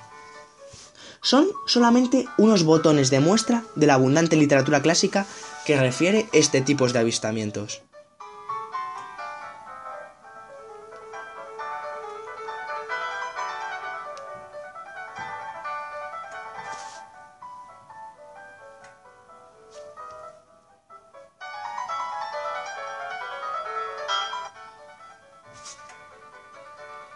Son 1.24 1.48
solamente 1.64 2.28
unos 2.36 2.64
botones 2.64 3.08
de 3.08 3.18
muestra 3.18 3.64
de 3.76 3.86
la 3.86 3.94
abundante 3.94 4.36
literatura 4.36 4.82
clásica 4.82 5.24
que 5.64 5.74
refiere 5.80 6.28
este 6.32 6.60
tipo 6.60 6.86
de 6.86 6.98
avistamientos. 6.98 7.80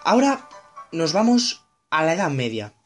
Ahora 0.02 0.48
nos 0.92 1.12
vamos 1.12 1.62
a 1.90 2.06
la 2.06 2.14
Edad 2.14 2.30
Media. 2.30 2.77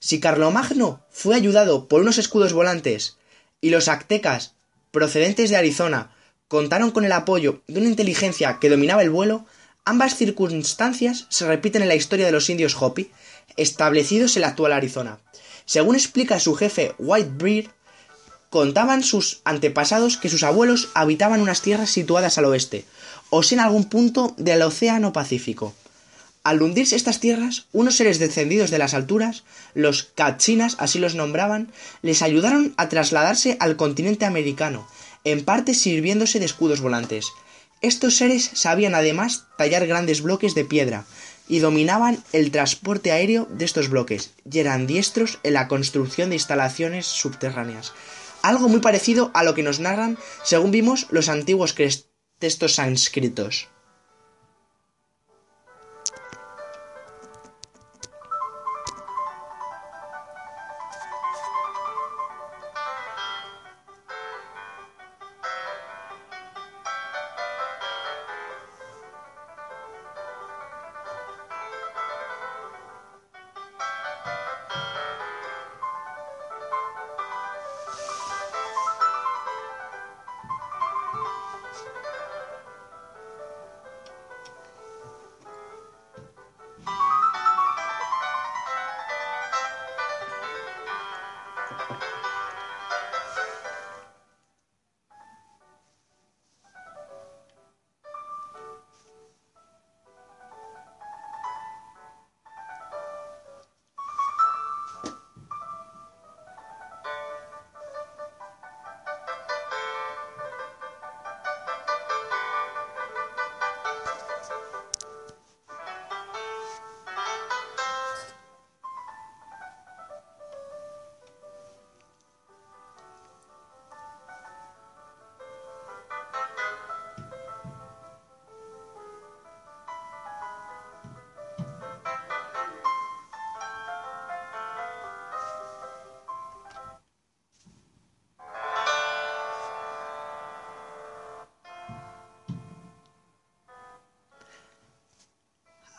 Si 0.00 0.20
Carlomagno 0.20 1.04
fue 1.10 1.34
ayudado 1.34 1.88
por 1.88 2.00
unos 2.00 2.18
escudos 2.18 2.52
volantes 2.52 3.16
y 3.60 3.70
los 3.70 3.88
aztecas 3.88 4.54
procedentes 4.92 5.50
de 5.50 5.56
Arizona 5.56 6.14
contaron 6.46 6.92
con 6.92 7.04
el 7.04 7.12
apoyo 7.12 7.62
de 7.66 7.80
una 7.80 7.88
inteligencia 7.88 8.58
que 8.60 8.70
dominaba 8.70 9.02
el 9.02 9.10
vuelo, 9.10 9.44
ambas 9.84 10.16
circunstancias 10.16 11.26
se 11.28 11.46
repiten 11.46 11.82
en 11.82 11.88
la 11.88 11.96
historia 11.96 12.26
de 12.26 12.32
los 12.32 12.48
indios 12.48 12.76
Hopi, 12.80 13.10
establecidos 13.56 14.36
en 14.36 14.42
la 14.42 14.48
actual 14.48 14.72
Arizona. 14.72 15.18
Según 15.64 15.96
explica 15.96 16.38
su 16.38 16.54
jefe 16.54 16.94
Whitebeard, 16.98 17.70
contaban 18.50 19.02
sus 19.02 19.40
antepasados 19.44 20.16
que 20.16 20.30
sus 20.30 20.42
abuelos 20.42 20.88
habitaban 20.94 21.40
unas 21.40 21.60
tierras 21.60 21.90
situadas 21.90 22.38
al 22.38 22.46
oeste, 22.46 22.84
o 23.30 23.42
en 23.50 23.60
algún 23.60 23.84
punto 23.84 24.34
del 24.38 24.62
Océano 24.62 25.12
Pacífico. 25.12 25.74
Al 26.48 26.62
hundirse 26.62 26.96
estas 26.96 27.20
tierras, 27.20 27.66
unos 27.72 27.96
seres 27.96 28.18
descendidos 28.18 28.70
de 28.70 28.78
las 28.78 28.94
alturas, 28.94 29.44
los 29.74 30.04
Kachinas, 30.04 30.76
así 30.78 30.98
los 30.98 31.14
nombraban, 31.14 31.70
les 32.00 32.22
ayudaron 32.22 32.72
a 32.78 32.88
trasladarse 32.88 33.58
al 33.60 33.76
continente 33.76 34.24
americano, 34.24 34.88
en 35.24 35.44
parte 35.44 35.74
sirviéndose 35.74 36.38
de 36.38 36.46
escudos 36.46 36.80
volantes. 36.80 37.26
Estos 37.82 38.16
seres 38.16 38.50
sabían 38.54 38.94
además 38.94 39.44
tallar 39.58 39.86
grandes 39.86 40.22
bloques 40.22 40.54
de 40.54 40.64
piedra, 40.64 41.04
y 41.48 41.58
dominaban 41.58 42.24
el 42.32 42.50
transporte 42.50 43.12
aéreo 43.12 43.46
de 43.50 43.66
estos 43.66 43.90
bloques, 43.90 44.30
y 44.50 44.58
eran 44.60 44.86
diestros 44.86 45.40
en 45.42 45.52
la 45.52 45.68
construcción 45.68 46.30
de 46.30 46.36
instalaciones 46.36 47.04
subterráneas. 47.04 47.92
Algo 48.40 48.70
muy 48.70 48.80
parecido 48.80 49.30
a 49.34 49.44
lo 49.44 49.54
que 49.54 49.62
nos 49.62 49.80
narran, 49.80 50.16
según 50.44 50.70
vimos, 50.70 51.08
los 51.10 51.28
antiguos 51.28 51.74
textos 52.38 52.76
sánscritos. 52.76 53.68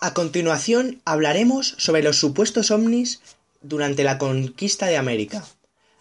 A 0.10 0.16
continuación 0.16 1.04
hablaremos 1.06 1.76
sobre 1.78 2.02
los 2.02 2.18
supuestos 2.18 2.72
ovnis 2.72 3.22
durante 3.62 4.04
la 4.04 4.18
conquista 4.18 4.88
de 4.88 4.98
América. 4.98 5.46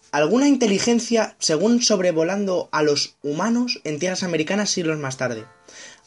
Alguna 0.09 0.47
inteligencia 0.47 1.35
según 1.37 1.83
sobrevolando 1.83 2.69
a 2.71 2.81
los 2.81 3.17
humanos 3.21 3.81
en 3.83 3.99
tierras 3.99 4.23
americanas 4.23 4.71
siglos 4.71 4.97
más 4.97 5.17
tarde. 5.17 5.45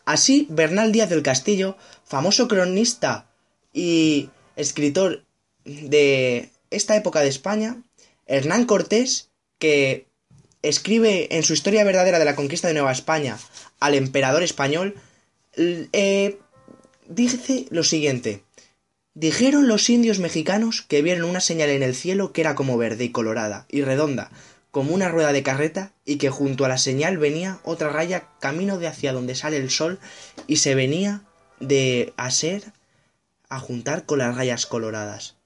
Así, 0.05 0.49
Bernal 0.51 0.91
Díaz 0.91 1.11
del 1.11 1.23
Castillo, 1.23 1.77
famoso 2.03 2.49
cronista 2.49 3.31
y 3.73 4.31
escritor 4.57 5.25
de 5.65 6.51
esta 6.71 6.97
época 6.97 7.21
de 7.21 7.29
España, 7.29 7.85
Hernán 8.27 8.67
Cortés, 8.67 9.29
que 9.61 10.09
escribe 10.63 11.37
en 11.37 11.45
su 11.45 11.53
historia 11.53 11.85
verdadera 11.85 12.19
de 12.19 12.25
la 12.25 12.35
conquista 12.35 12.67
de 12.67 12.75
Nueva 12.75 12.91
España 12.91 13.39
al 13.79 13.95
emperador 13.95 14.43
español, 14.43 14.97
eh, 15.57 16.41
dice 17.09 17.67
lo 17.71 17.85
siguiente. 17.85 18.43
Dijeron 19.15 19.69
los 19.69 19.91
indios 19.91 20.19
mexicanos 20.19 20.83
que 20.83 21.03
vieron 21.03 21.29
una 21.29 21.41
señal 21.41 21.71
en 21.71 21.83
el 21.83 21.95
cielo 21.95 22.33
que 22.33 22.41
era 22.41 22.55
como 22.55 22.79
verde 22.79 23.05
y 23.05 23.11
colorada 23.11 23.67
y 23.69 23.83
redonda, 23.83 24.31
como 24.71 24.95
una 24.95 25.09
rueda 25.09 25.33
de 25.33 25.43
carreta, 25.43 25.93
y 26.07 26.17
que 26.17 26.31
junto 26.31 26.65
a 26.65 26.69
la 26.69 26.79
señal 26.79 27.19
venía 27.19 27.61
otra 27.63 27.91
raya 27.91 28.29
camino 28.41 28.79
de 28.79 28.87
hacia 28.87 29.13
donde 29.13 29.35
sale 29.35 29.59
el 29.59 29.71
sol 29.71 29.99
y 30.47 30.57
se 30.57 30.75
venía 30.75 31.23
de 31.61 32.15
a 32.17 32.31
ser 32.31 32.73
a 33.51 33.59
juntar 33.59 34.07
con 34.07 34.19
las 34.19 34.35
rayas 34.35 34.65
coloradas. 34.65 35.37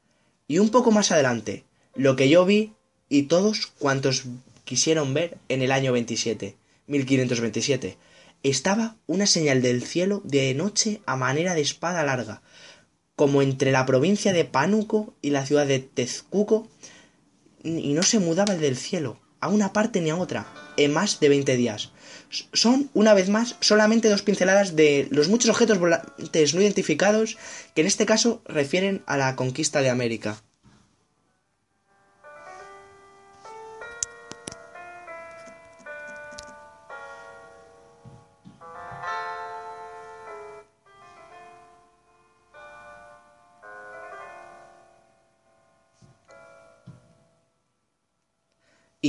Y 0.47 0.59
un 0.59 0.71
poco 0.71 0.93
más 0.93 1.11
adelante, 1.11 1.65
lo 1.97 2.15
que 2.15 2.29
yo 2.29 2.45
vi 2.45 2.73
y 3.09 3.25
todos 3.25 3.67
cuantos 3.67 4.25
quisieron 4.65 5.13
ver 5.13 5.39
en 5.49 5.63
el 5.63 5.73
año 5.73 5.93
27, 5.93 6.55
1527, 6.87 7.97
estaba 8.51 8.97
una 9.07 9.27
señal 9.27 9.63
del 9.63 9.83
cielo 9.83 10.21
de 10.25 10.55
noche 10.55 11.01
a 11.07 11.17
manera 11.17 11.55
de 11.55 11.63
espada 11.63 12.05
larga, 12.05 12.43
como 13.15 13.43
entre 13.43 13.73
la 13.73 13.87
provincia 13.87 14.33
de 14.33 14.45
Pánuco 14.45 15.15
y 15.23 15.31
la 15.31 15.47
ciudad 15.47 15.67
de 15.67 15.79
Tezcuco, 15.79 16.69
y 17.65 17.95
no 17.95 18.03
se 18.03 18.19
mudaba 18.19 18.55
el 18.55 18.61
del 18.61 18.77
cielo, 18.77 19.19
a 19.41 19.49
una 19.49 19.73
parte 19.73 20.01
ni 20.01 20.11
a 20.11 20.17
otra, 20.17 20.47
en 20.77 20.93
más 20.93 21.21
de 21.21 21.29
veinte 21.29 21.57
días. 21.57 21.91
Son, 22.53 22.91
una 22.95 23.15
vez 23.15 23.29
más, 23.29 23.57
solamente 23.61 24.09
dos 24.09 24.23
pinceladas 24.23 24.77
de 24.77 25.09
los 25.11 25.29
muchos 25.29 25.51
objetos 25.51 25.79
volantes 25.79 26.55
no 26.55 26.61
identificados 26.61 27.39
que 27.75 27.81
en 27.81 27.87
este 27.87 28.07
caso 28.07 28.43
refieren 28.47 29.03
a 29.07 29.17
la 29.17 29.37
conquista 29.37 29.81
de 29.81 29.91
América. 29.91 30.43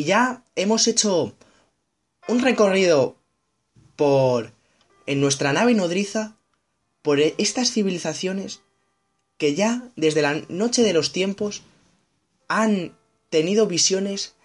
Ya 0.07 0.41
hemos 0.55 0.87
hecho 0.87 1.35
un 2.29 2.39
recorrido 2.41 3.17
por 3.97 4.53
en 5.05 5.19
nuestra 5.19 5.51
nave 5.51 5.73
nodriza 5.73 6.37
por 7.01 7.19
estas 7.19 7.71
civilizaciones 7.71 8.61
que 9.37 9.53
ya 9.53 9.89
desde 9.95 10.21
la 10.21 10.41
noche 10.47 10.81
de 10.81 10.93
los 10.93 11.11
tiempos 11.11 11.63
han 12.47 12.97
tenido 13.29 13.67
visiones 13.67 14.35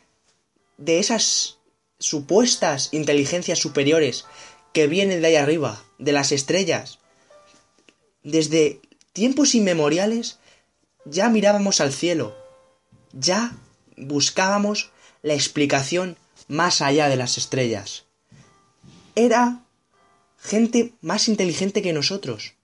de 0.79 0.99
esas 0.99 1.59
supuestas 1.99 2.89
inteligencias 2.93 3.61
superiores 3.61 4.25
que 4.73 4.89
vienen 4.89 5.21
de 5.21 5.29
ahí 5.29 5.37
arriba, 5.37 5.83
de 5.99 6.13
las 6.13 6.33
estrellas. 6.33 6.99
Desde 8.25 8.81
tiempos 9.13 9.55
inmemoriales 9.55 10.41
ya 11.05 11.29
mirábamos 11.29 11.81
al 11.81 11.93
cielo, 11.93 12.37
ya 13.13 13.57
buscábamos 13.97 14.92
la 15.23 15.35
explicación 15.35 16.17
más 16.49 16.81
allá 16.81 17.09
de 17.09 17.17
las 17.17 17.39
estrellas. 17.39 18.05
Era 19.15 19.65
gente 20.39 20.95
más 21.01 21.29
inteligente 21.29 21.83
que 21.83 21.93
nosotros. 21.93 22.55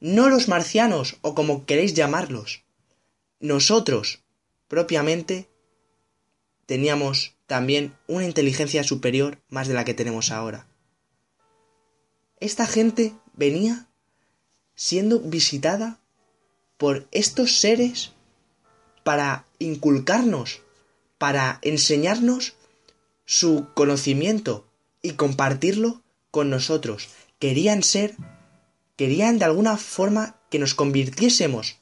No 0.00 0.28
los 0.28 0.48
marcianos, 0.48 1.16
o 1.22 1.34
como 1.34 1.66
queréis 1.66 1.94
llamarlos. 1.94 2.62
Nosotros, 3.40 4.22
propiamente, 4.68 5.48
teníamos 6.66 7.34
también 7.46 7.96
una 8.06 8.24
inteligencia 8.24 8.84
superior 8.84 9.40
más 9.48 9.66
de 9.66 9.74
la 9.74 9.84
que 9.84 9.94
tenemos 9.94 10.30
ahora. 10.30 10.68
Esta 12.40 12.66
gente 12.66 13.14
venía 13.32 13.88
siendo 14.76 15.18
visitada 15.18 15.98
por 16.76 17.08
estos 17.10 17.58
seres 17.58 18.12
para 19.02 19.46
inculcarnos 19.58 20.62
para 21.18 21.58
enseñarnos 21.62 22.54
su 23.24 23.66
conocimiento 23.74 24.66
y 25.02 25.12
compartirlo 25.12 26.02
con 26.30 26.50
nosotros. 26.50 27.08
Querían 27.38 27.82
ser, 27.82 28.14
querían 28.96 29.38
de 29.38 29.44
alguna 29.44 29.76
forma 29.76 30.36
que 30.50 30.58
nos 30.58 30.74
convirtiésemos 30.74 31.76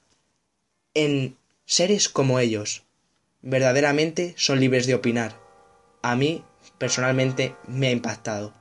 en 0.94 1.36
seres 1.66 2.08
como 2.08 2.38
ellos. 2.38 2.82
Verdaderamente 3.42 4.34
son 4.36 4.60
libres 4.60 4.86
de 4.86 4.94
opinar. 4.94 5.38
A 6.02 6.16
mí, 6.16 6.42
personalmente, 6.78 7.54
me 7.68 7.88
ha 7.88 7.92
impactado. 7.92 8.54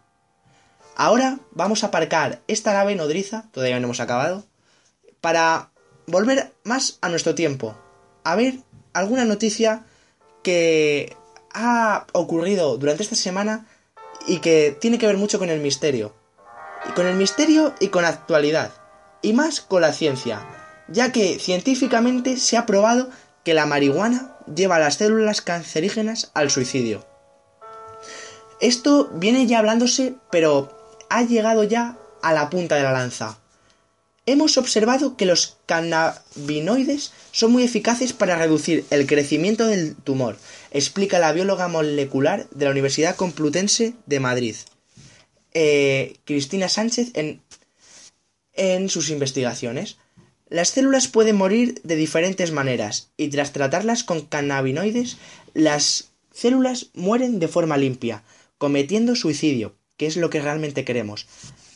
Ahora 0.96 1.40
vamos 1.52 1.84
a 1.84 1.88
aparcar 1.88 2.42
esta 2.48 2.74
nave 2.74 2.96
nodriza, 2.96 3.50
todavía 3.52 3.80
no 3.80 3.86
hemos 3.88 4.00
acabado, 4.00 4.46
para 5.22 5.72
volver 6.08 6.54
más 6.64 7.00
a 7.02 7.10
nuestro 7.10 7.36
tiempo, 7.36 7.78
a 8.24 8.36
ver 8.36 8.60
alguna 8.94 9.26
noticia 9.26 9.86
que 10.46 11.18
ha 11.56 12.06
ocurrido 12.12 12.78
durante 12.78 13.02
esta 13.02 13.16
semana 13.16 13.66
y 14.28 14.42
que 14.42 14.78
tiene 14.80 15.00
que 15.00 15.08
ver 15.08 15.18
mucho 15.18 15.40
con 15.40 15.50
el 15.50 15.60
misterio. 15.60 16.14
Y 16.88 16.92
con 16.92 17.08
el 17.08 17.16
misterio 17.16 17.74
y 17.80 17.88
con 17.88 18.04
la 18.04 18.10
actualidad. 18.10 18.72
Y 19.24 19.34
más 19.34 19.60
con 19.60 19.82
la 19.82 19.92
ciencia, 19.92 20.46
ya 20.88 21.12
que 21.12 21.40
científicamente 21.40 22.38
se 22.38 22.58
ha 22.58 22.68
probado 22.68 23.10
que 23.44 23.56
la 23.56 23.66
marihuana 23.66 24.38
lleva 24.54 24.76
a 24.76 24.80
las 24.80 24.96
células 24.96 25.42
cancerígenas 25.42 26.30
al 26.36 26.52
suicidio. 26.52 27.04
Esto 28.62 29.10
viene 29.14 29.48
ya 29.48 29.58
hablándose, 29.58 30.14
pero 30.30 30.70
ha 31.10 31.24
llegado 31.24 31.64
ya 31.64 31.98
a 32.22 32.34
la 32.34 32.52
punta 32.52 32.76
de 32.76 32.84
la 32.84 32.92
lanza. 32.92 33.40
Hemos 34.28 34.58
observado 34.58 35.18
que 35.18 35.28
los 35.28 35.58
cannabinoides 35.68 37.12
son 37.32 37.52
muy 37.52 37.64
eficaces 37.64 38.12
para 38.12 38.38
reducir 38.38 38.84
el 38.90 39.06
crecimiento 39.06 39.68
del 39.68 39.96
tumor, 39.96 40.38
explica 40.72 41.20
la 41.20 41.32
bióloga 41.32 41.68
molecular 41.68 42.50
de 42.50 42.66
la 42.66 42.72
Universidad 42.72 43.16
Complutense 43.16 43.94
de 44.08 44.20
Madrid, 44.20 44.56
eh, 45.54 46.18
Cristina 46.26 46.70
Sánchez, 46.70 47.12
en, 47.14 47.40
en 48.54 48.90
sus 48.90 49.12
investigaciones. 49.12 49.98
Las 50.50 50.70
células 50.70 51.08
pueden 51.08 51.36
morir 51.36 51.82
de 51.84 51.96
diferentes 51.96 52.52
maneras 52.52 53.12
y 53.18 53.30
tras 53.30 53.54
tratarlas 53.54 54.04
con 54.04 54.22
cannabinoides, 54.22 55.18
las 55.54 56.10
células 56.34 56.90
mueren 56.96 57.40
de 57.40 57.48
forma 57.48 57.78
limpia, 57.78 58.24
cometiendo 58.58 59.16
suicidio, 59.16 59.76
que 59.98 60.08
es 60.08 60.18
lo 60.18 60.32
que 60.32 60.42
realmente 60.42 60.84
queremos, 60.84 61.28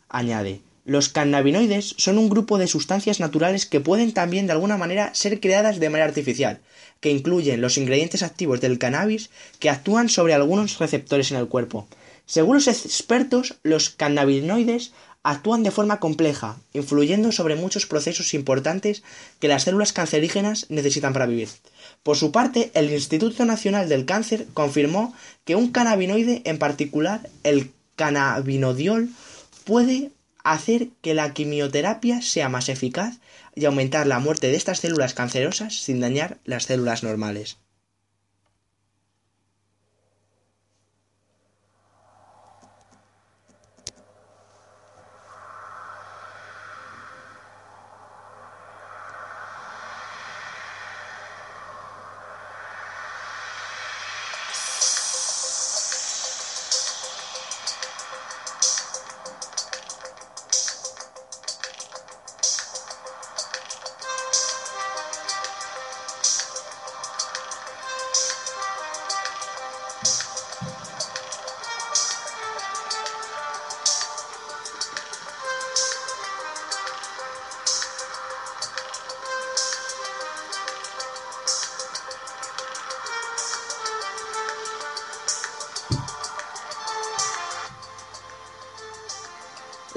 añade. 0.08 0.62
Los 0.86 1.10
cannabinoides 1.10 1.96
son 1.98 2.18
un 2.18 2.30
grupo 2.30 2.58
de 2.58 2.68
sustancias 2.68 3.20
naturales 3.20 3.66
que 3.66 3.80
pueden 3.80 4.14
también 4.14 4.48
de 4.48 4.54
alguna 4.54 4.78
manera 4.78 5.14
ser 5.14 5.40
creadas 5.40 5.80
de 5.80 5.90
manera 5.90 6.08
artificial, 6.08 6.60
que 7.00 7.12
incluyen 7.12 7.62
los 7.62 7.78
ingredientes 7.78 8.24
activos 8.24 8.62
del 8.62 8.80
cannabis 8.80 9.30
que 9.60 9.70
actúan 9.70 10.10
sobre 10.10 10.34
algunos 10.34 10.80
receptores 10.80 11.32
en 11.32 11.38
el 11.38 11.48
cuerpo. 11.48 11.88
Según 12.26 12.56
los 12.56 12.68
expertos, 12.68 13.56
los 13.64 13.90
cannabinoides 13.90 14.92
actúan 15.24 15.64
de 15.64 15.72
forma 15.72 16.00
compleja, 16.00 16.58
influyendo 16.74 17.32
sobre 17.32 17.56
muchos 17.56 17.86
procesos 17.86 18.34
importantes 18.34 19.04
que 19.40 19.48
las 19.48 19.64
células 19.64 19.94
cancerígenas 19.94 20.66
necesitan 20.70 21.14
para 21.14 21.26
vivir. 21.26 21.50
Por 22.04 22.16
su 22.16 22.32
parte, 22.32 22.72
el 22.74 22.92
Instituto 22.92 23.46
Nacional 23.46 23.90
del 23.90 24.06
Cáncer 24.06 24.48
confirmó 24.54 25.14
que 25.44 25.56
un 25.56 25.72
cannabinoide, 25.72 26.42
en 26.46 26.58
particular 26.58 27.30
el 27.44 27.72
cannabinodiol, 27.96 29.10
puede 29.66 30.12
hacer 30.44 30.90
que 31.02 31.14
la 31.14 31.34
quimioterapia 31.34 32.22
sea 32.22 32.50
más 32.50 32.70
eficaz 32.70 33.20
y 33.56 33.66
aumentar 33.66 34.08
la 34.08 34.20
muerte 34.20 34.48
de 34.48 34.56
estas 34.56 34.80
células 34.80 35.14
cancerosas 35.14 35.76
sin 35.76 36.00
dañar 36.00 36.40
las 36.46 36.64
células 36.64 37.04
normales. 37.04 37.58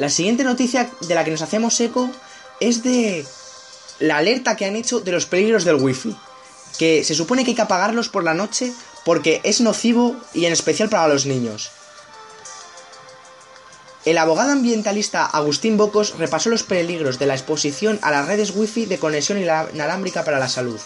La 0.03 0.11
siguiente 0.11 0.43
noticia 0.43 0.91
de 1.03 1.15
la 1.15 1.23
que 1.23 1.31
nos 1.31 1.43
hacemos 1.43 1.81
eco 1.81 2.11
es 2.59 2.83
de 2.83 3.25
la 4.01 4.17
alerta 4.17 4.57
que 4.57 4.65
han 4.65 4.75
hecho 4.75 4.99
de 4.99 5.13
los 5.13 5.27
peligros 5.27 5.65
del 5.65 5.77
wifi. 5.77 6.17
Que 6.77 7.05
se 7.05 7.15
supone 7.15 7.45
que 7.45 7.53
hay 7.53 7.55
que 7.55 7.63
apagarlos 7.63 8.09
por 8.09 8.25
la 8.25 8.35
noche 8.35 8.73
porque 9.05 9.41
es 9.45 9.61
nocivo 9.61 10.17
y 10.35 10.47
en 10.47 10.53
especial 10.53 10.89
para 10.89 11.07
los 11.07 11.25
niños. 11.25 11.71
El 14.05 14.19
abogado 14.19 14.51
ambientalista 14.51 15.25
Agustín 15.25 15.77
Bocos 15.77 16.19
repasó 16.19 16.51
los 16.51 16.65
peligros 16.65 17.21
de 17.21 17.27
la 17.27 17.35
exposición 17.35 18.01
a 18.03 18.11
las 18.11 18.27
redes 18.27 18.57
wifi 18.57 18.87
de 18.87 18.99
conexión 18.99 19.39
inalámbrica 19.39 20.25
para 20.25 20.41
la 20.41 20.49
salud. 20.49 20.81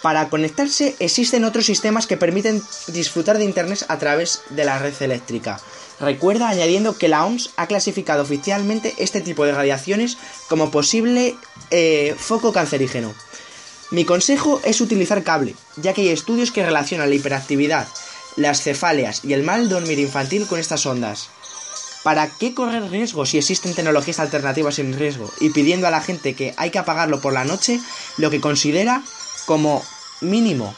Para 0.00 0.30
conectarse 0.30 0.96
existen 0.98 1.44
otros 1.44 1.66
sistemas 1.66 2.06
que 2.06 2.16
permiten 2.16 2.62
disfrutar 2.86 3.36
de 3.36 3.44
Internet 3.44 3.84
a 3.88 3.98
través 3.98 4.40
de 4.48 4.64
la 4.64 4.78
red 4.78 4.94
eléctrica, 5.00 5.60
Recuerda 5.98 6.48
añadiendo 6.48 6.98
que 6.98 7.08
la 7.08 7.24
OMS 7.24 7.50
ha 7.56 7.66
clasificado 7.66 8.22
oficialmente 8.22 8.94
este 8.98 9.20
tipo 9.20 9.44
de 9.44 9.52
radiaciones 9.52 10.18
como 10.48 10.70
posible 10.70 11.34
eh, 11.70 12.14
foco 12.18 12.52
cancerígeno. 12.52 13.14
Mi 13.90 14.04
consejo 14.04 14.60
es 14.64 14.80
utilizar 14.80 15.22
cable, 15.22 15.54
ya 15.76 15.94
que 15.94 16.02
hay 16.02 16.08
estudios 16.08 16.50
que 16.50 16.64
relacionan 16.66 17.08
la 17.08 17.14
hiperactividad, 17.14 17.86
las 18.36 18.62
cefaleas 18.62 19.24
y 19.24 19.32
el 19.32 19.42
mal 19.42 19.68
dormir 19.68 19.98
infantil 19.98 20.46
con 20.46 20.58
estas 20.58 20.84
ondas. 20.86 21.30
¿Para 22.02 22.28
qué 22.28 22.54
correr 22.54 22.90
riesgo 22.90 23.26
si 23.26 23.38
existen 23.38 23.74
tecnologías 23.74 24.20
alternativas 24.20 24.76
sin 24.76 24.96
riesgo? 24.96 25.30
Y 25.40 25.50
pidiendo 25.50 25.86
a 25.86 25.90
la 25.90 26.00
gente 26.00 26.34
que 26.34 26.54
hay 26.56 26.70
que 26.70 26.78
apagarlo 26.78 27.20
por 27.20 27.32
la 27.32 27.44
noche, 27.44 27.80
lo 28.16 28.30
que 28.30 28.40
considera 28.40 29.02
como 29.46 29.82
mínimo. 30.20 30.74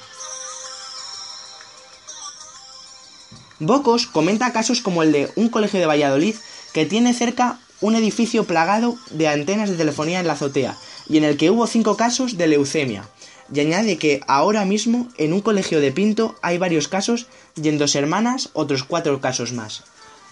Bocos 3.61 4.07
comenta 4.07 4.53
casos 4.53 4.81
como 4.81 5.03
el 5.03 5.11
de 5.11 5.33
un 5.35 5.49
colegio 5.49 5.81
de 5.81 5.87
Valladolid 5.87 6.37
que 6.73 6.87
tiene 6.87 7.13
cerca 7.13 7.59
un 7.81 7.97
edificio 7.97 8.45
plagado 8.45 8.97
de 9.11 9.27
antenas 9.27 9.69
de 9.69 9.77
telefonía 9.77 10.21
en 10.21 10.29
la 10.29 10.35
azotea 10.35 10.77
y 11.09 11.17
en 11.19 11.25
el 11.25 11.37
que 11.37 11.51
hubo 11.51 11.67
cinco 11.67 11.97
casos 11.97 12.37
de 12.37 12.47
leucemia. 12.47 13.09
Y 13.53 13.59
añade 13.61 13.99
que 13.99 14.21
ahora 14.29 14.65
mismo 14.65 15.09
en 15.17 15.33
un 15.33 15.41
colegio 15.41 15.81
de 15.81 15.91
Pinto 15.91 16.37
hay 16.41 16.59
varios 16.59 16.87
casos 16.87 17.27
y 17.61 17.69
en 17.69 17.79
dos 17.79 17.97
hermanas 17.97 18.51
otros 18.53 18.85
cuatro 18.85 19.21
casos 19.21 19.53
más. 19.53 19.83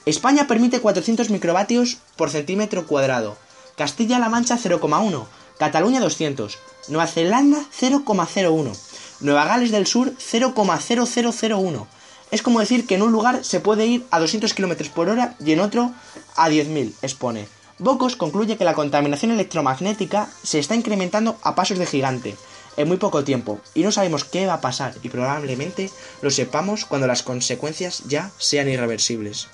España 0.05 0.47
permite 0.47 0.81
400 0.81 1.31
microvatios 1.31 1.99
por 2.15 2.31
centímetro 2.31 2.87
cuadrado. 2.87 3.37
Castilla-La 3.77 4.29
Mancha 4.29 4.57
0,1. 4.57 5.27
Cataluña 5.59 5.99
200. 5.99 6.59
Nueva 6.89 7.09
Zelanda 7.09 7.59
0,01. 7.77 8.77
Nueva 9.21 9.47
Gales 9.47 9.73
del 9.73 9.89
Sur 9.89 10.13
0,0001. 10.13 11.87
Es 12.31 12.43
como 12.43 12.61
decir 12.61 12.87
que 12.87 12.97
en 12.97 13.03
un 13.03 13.13
lugar 13.13 13.45
se 13.45 13.61
puede 13.61 13.87
ir 13.87 14.07
a 14.11 14.19
200 14.19 14.53
km 14.53 14.91
por 14.91 15.09
hora 15.09 15.37
y 15.39 15.53
en 15.53 15.61
otro 15.61 15.93
a 16.37 16.49
10.000, 16.49 16.93
expone. 17.03 17.47
Bocos 17.79 18.17
concluye 18.17 18.57
que 18.57 18.65
la 18.65 18.75
contaminación 18.75 19.31
electromagnética 19.33 20.29
se 20.43 20.59
está 20.59 20.75
incrementando 20.75 21.37
a 21.43 21.55
pasos 21.55 21.79
de 21.79 21.87
gigante 21.87 22.35
en 22.77 22.89
muy 22.89 22.97
poco 22.97 23.25
tiempo 23.25 23.61
y 23.75 23.83
no 23.83 23.93
sabemos 23.93 24.25
qué 24.25 24.47
va 24.47 24.55
a 24.55 24.61
pasar 24.61 24.95
y 25.03 25.09
probablemente 25.09 25.91
lo 26.23 26.31
sepamos 26.31 26.85
cuando 26.85 27.07
las 27.07 27.23
consecuencias 27.23 28.03
ya 28.07 28.31
sean 28.39 28.69
irreversibles. 28.69 29.49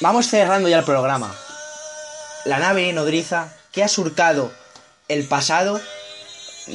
Vamos 0.00 0.28
cerrando 0.28 0.68
ya 0.68 0.80
el 0.80 0.84
programa. 0.84 1.34
La 2.44 2.58
nave 2.58 2.92
nodriza 2.92 3.54
que 3.72 3.82
ha 3.82 3.88
surcado 3.88 4.52
el 5.08 5.26
pasado 5.26 5.80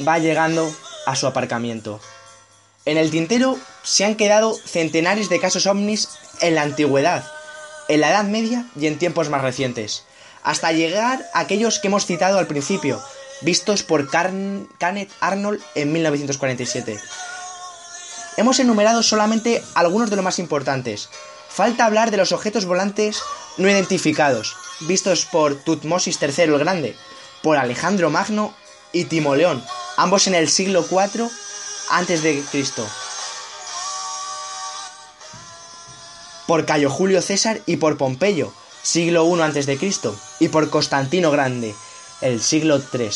va 0.06 0.18
llegando 0.18 0.74
a 1.06 1.14
su 1.14 1.28
aparcamiento. 1.28 2.00
En 2.84 2.98
el 2.98 3.12
tintero 3.12 3.56
se 3.84 4.04
han 4.04 4.16
quedado 4.16 4.54
centenares 4.54 5.28
de 5.28 5.38
casos 5.38 5.66
ovnis 5.66 6.08
en 6.40 6.56
la 6.56 6.62
antigüedad, 6.62 7.24
en 7.86 8.00
la 8.00 8.10
Edad 8.10 8.24
Media 8.24 8.66
y 8.74 8.88
en 8.88 8.98
tiempos 8.98 9.28
más 9.28 9.42
recientes, 9.42 10.02
hasta 10.42 10.72
llegar 10.72 11.24
a 11.32 11.40
aquellos 11.40 11.78
que 11.78 11.86
hemos 11.86 12.06
citado 12.06 12.40
al 12.40 12.48
principio, 12.48 13.00
vistos 13.42 13.84
por 13.84 14.10
Kenneth 14.10 15.12
Arnold 15.20 15.62
en 15.76 15.92
1947. 15.92 16.98
Hemos 18.36 18.58
enumerado 18.58 19.04
solamente 19.04 19.62
algunos 19.74 20.10
de 20.10 20.16
los 20.16 20.24
más 20.24 20.40
importantes, 20.40 21.08
Falta 21.54 21.84
hablar 21.84 22.10
de 22.10 22.16
los 22.16 22.32
objetos 22.32 22.64
volantes 22.64 23.20
no 23.58 23.68
identificados, 23.68 24.56
vistos 24.80 25.26
por 25.26 25.54
Tutmosis 25.54 26.18
III 26.22 26.44
el 26.44 26.58
Grande, 26.58 26.96
por 27.42 27.58
Alejandro 27.58 28.08
Magno 28.08 28.54
y 28.90 29.04
Timoleón, 29.04 29.62
ambos 29.98 30.26
en 30.28 30.34
el 30.34 30.48
siglo 30.48 30.82
IV 30.90 31.28
a.C. 31.90 32.42
Por 36.46 36.64
Cayo 36.64 36.88
Julio 36.88 37.20
César 37.20 37.60
y 37.66 37.76
por 37.76 37.98
Pompeyo, 37.98 38.50
siglo 38.82 39.26
I 39.36 39.40
a.C. 39.42 39.78
y 40.40 40.48
por 40.48 40.70
Constantino 40.70 41.30
Grande, 41.30 41.74
el 42.22 42.42
siglo 42.42 42.80
III. 42.94 43.10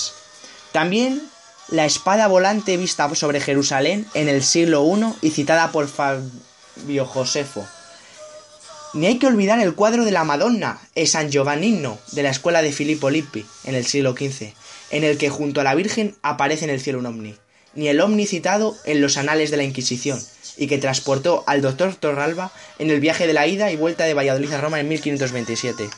También 0.73 1.23
la 1.69 1.87
espada 1.87 2.27
volante 2.27 2.77
vista 2.77 3.13
sobre 3.15 3.41
Jerusalén 3.41 4.07
en 4.13 4.29
el 4.29 4.45
siglo 4.45 4.85
I 4.85 5.27
y 5.27 5.31
citada 5.31 5.73
por 5.73 5.89
Fabio 5.89 7.07
Josefo 7.07 7.67
ni 8.97 9.07
hay 9.07 9.19
que 9.19 9.27
olvidar 9.27 9.61
el 9.61 9.75
cuadro 9.75 10.07
de 10.07 10.11
la 10.11 10.25
Madonna 10.25 10.81
e 10.95 11.07
San 11.07 11.31
Giovannino 11.31 11.99
de 12.13 12.23
la 12.23 12.31
escuela 12.31 12.63
de 12.63 12.73
Filippo 12.73 13.11
Lippi 13.11 13.45
en 13.65 13.75
el 13.75 13.85
siglo 13.85 14.13
XV, 14.13 14.55
en 14.91 15.05
el 15.05 15.19
que 15.19 15.29
junto 15.29 15.61
a 15.61 15.65
la 15.65 15.75
Virgen 15.75 16.17
aparece 16.23 16.65
en 16.65 16.71
el 16.71 16.81
cielo 16.81 17.01
un 17.01 17.07
ovni, 17.07 17.35
ni 17.75 17.89
el 17.89 18.01
ovni 18.01 18.27
citado 18.27 18.75
en 18.87 19.03
los 19.03 19.19
anales 19.19 19.51
de 19.51 19.59
la 19.59 19.65
Inquisición, 19.65 20.19
y 20.57 20.67
que 20.67 20.79
transportó 20.79 21.45
al 21.47 21.61
doctor 21.61 21.95
Torralba 21.95 22.51
en 22.79 22.91
el 22.91 23.01
viaje 23.01 23.27
de 23.27 23.35
la 23.35 23.47
ida 23.47 23.71
y 23.71 23.77
vuelta 23.77 24.05
de 24.05 24.15
Valladolid 24.15 24.53
a 24.53 24.61
Roma 24.63 24.81
en 24.81 24.89
1527. 24.89 25.91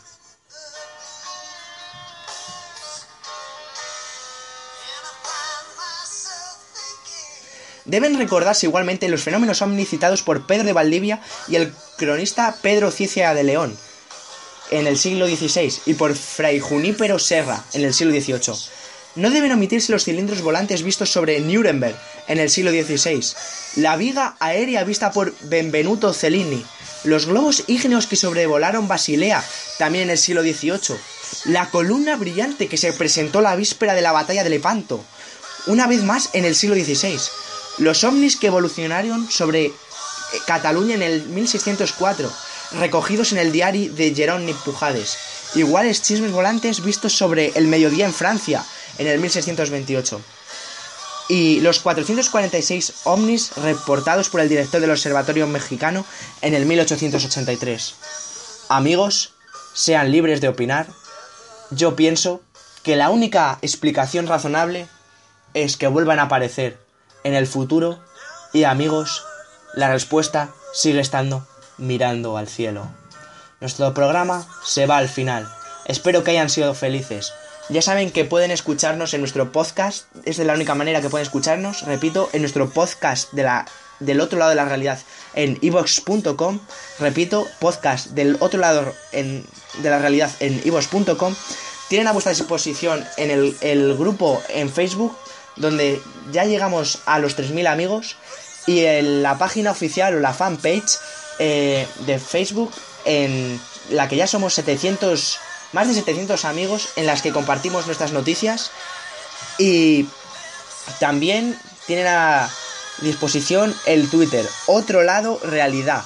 Deben 7.89 8.19
recordarse 8.19 8.67
igualmente 8.67 9.09
los 9.09 9.23
fenómenos 9.23 9.63
ovni 9.63 9.87
citados 9.87 10.23
por 10.23 10.47
Pedro 10.47 10.65
de 10.65 10.75
Valdivia 10.75 11.21
y 11.49 11.57
el 11.57 11.73
cronista 11.97 12.55
Pedro 12.61 12.91
Ciecia 12.91 13.33
de 13.33 13.43
León 13.43 13.77
en 14.71 14.87
el 14.87 14.99
siglo 14.99 15.27
XVI 15.27 15.73
y 15.87 15.95
por 15.95 16.15
Fray 16.15 16.61
Junípero 16.61 17.19
Serra 17.19 17.65
en 17.73 17.85
el 17.85 17.95
siglo 17.95 18.13
XVIII. 18.13 18.55
No 19.15 19.31
deben 19.31 19.53
omitirse 19.53 19.91
los 19.91 20.05
cilindros 20.05 20.43
volantes 20.43 20.83
vistos 20.83 21.11
sobre 21.11 21.41
Nuremberg 21.41 21.97
en 22.29 22.39
el 22.39 22.51
siglo 22.51 22.71
XVI, 22.71 23.25
la 23.77 23.97
viga 23.97 24.37
aérea 24.39 24.85
vista 24.85 25.11
por 25.11 25.35
Benvenuto 25.45 26.13
Cellini, 26.13 26.65
los 27.05 27.25
globos 27.25 27.65
ígneos 27.69 28.07
que 28.07 28.17
sobrevolaron 28.17 28.87
Basilea 28.87 29.43
también 29.79 30.05
en 30.05 30.11
el 30.11 30.19
siglo 30.19 30.43
XVIII, 30.43 30.97
la 31.47 31.71
columna 31.71 32.17
brillante 32.17 32.69
que 32.69 32.77
se 32.77 32.93
presentó 32.93 33.41
la 33.41 33.57
víspera 33.57 33.95
de 33.95 34.03
la 34.03 34.13
batalla 34.13 34.45
de 34.45 34.51
Lepanto, 34.51 35.03
una 35.67 35.87
vez 35.87 36.05
más 36.05 36.29
en 36.35 36.45
el 36.45 36.55
siglo 36.55 36.77
XVI, 36.77 37.19
los 37.79 38.05
ovnis 38.05 38.37
que 38.37 38.49
evolucionaron 38.49 39.31
sobre 39.31 39.67
eh, 39.67 39.73
Cataluña 40.47 40.95
en 40.95 41.03
el 41.03 41.23
1604, 41.27 42.31
recogidos 42.73 43.33
en 43.33 43.39
el 43.39 43.53
diario 43.53 43.93
de 43.93 44.15
Jerón 44.15 44.47
Pujades. 44.65 45.17
Iguales 45.55 46.03
chismes 46.03 46.33
volantes 46.33 46.83
vistos 46.83 47.17
sobre 47.17 47.53
el 47.55 47.69
mediodía 47.69 48.07
en 48.07 48.13
Francia 48.13 48.65
en 48.99 49.07
el 49.07 49.21
1628. 49.21 50.21
Y 51.31 51.61
los 51.61 51.81
446 51.81 52.95
ovnis 53.05 53.53
reportados 53.57 54.29
por 54.29 54.41
el 54.41 54.49
director 54.49 54.81
del 54.81 54.91
Observatorio 54.91 55.47
Mexicano 55.47 56.05
en 56.41 56.55
el 56.55 56.67
1883. 56.67 57.95
Amigos, 58.69 59.35
sean 59.75 60.11
libres 60.11 60.41
de 60.41 60.49
opinar. 60.49 60.89
Yo 61.71 61.97
pienso 61.97 62.43
que 62.83 62.97
la 62.97 63.11
única 63.11 63.59
explicación 63.63 64.27
razonable 64.27 64.89
es 65.55 65.77
que 65.77 65.87
vuelvan 65.87 66.19
a 66.19 66.25
aparecer 66.25 66.88
en 67.29 67.35
el 67.35 67.47
futuro 67.47 67.99
y 68.55 68.65
amigos, 68.65 69.25
la 69.75 69.91
respuesta 69.91 70.49
sigue 70.73 71.01
estando 71.01 71.47
mirando 71.77 72.39
al 72.39 72.49
cielo. 72.49 72.89
Nuestro 73.61 73.93
programa 73.93 74.47
se 74.65 74.87
va 74.87 74.97
al 74.97 75.09
final. 75.09 75.47
Espero 75.85 76.25
que 76.25 76.31
hayan 76.31 76.49
sido 76.49 76.75
felices. 76.75 77.33
Ya 77.69 77.83
saben 77.83 78.11
que 78.11 78.25
pueden 78.25 78.51
escucharnos 78.51 79.13
en 79.13 79.21
nuestro 79.21 79.53
podcast. 79.53 80.07
Esta 80.25 80.43
es 80.43 80.47
la 80.47 80.55
única 80.55 80.75
manera 80.75 81.03
que 81.03 81.11
pueden 81.11 81.27
escucharnos. 81.27 81.83
Repito, 81.83 82.31
en 82.33 82.41
nuestro 82.41 82.71
podcast 82.71 83.31
de 83.33 83.43
la, 83.43 83.67
del 84.01 84.23
otro 84.23 84.39
lado 84.39 84.49
de 84.49 84.57
la 84.57 84.65
realidad 84.65 84.99
en 85.35 85.59
evox.com. 85.61 86.61
Repito, 86.99 87.47
podcast 87.61 88.09
del 88.09 88.39
otro 88.41 88.59
lado 88.59 88.95
de 89.13 89.45
la 89.83 89.99
realidad 89.99 90.31
en 90.41 90.63
evox.com. 90.65 91.35
Tienen 91.91 92.09
a 92.09 92.13
vuestra 92.13 92.33
disposición 92.33 93.05
en 93.19 93.31
el, 93.31 93.57
el 93.61 93.97
grupo 93.99 94.43
en 94.49 94.71
Facebook 94.71 95.15
donde 95.59 96.01
ya 96.33 96.45
llegamos 96.45 97.01
a 97.07 97.19
los 97.19 97.37
3.000 97.37 97.69
amigos 97.69 98.17
y 98.67 98.85
en 98.85 99.23
la 99.23 99.39
página 99.39 99.71
oficial 99.71 100.15
o 100.15 100.21
la 100.21 100.35
fanpage 100.35 100.99
eh, 101.39 101.87
de 102.07 102.19
Facebook 102.19 102.73
en 103.05 103.61
la 103.91 104.09
que 104.09 104.17
ya 104.17 104.27
somos 104.27 104.55
700, 104.55 105.39
más 105.73 105.89
de 105.89 105.95
700 105.95 106.45
amigos 106.45 106.89
en 106.97 107.07
las 107.07 107.23
que 107.23 107.33
compartimos 107.33 107.87
nuestras 107.87 108.13
noticias 108.13 108.71
y 109.59 110.07
también 110.99 111.59
tienen 111.87 112.07
a, 112.09 112.51
disposición 113.01 113.75
el 113.87 114.09
Twitter, 114.11 114.47
otro 114.67 115.03
lado 115.03 115.39
realidad. 115.43 116.05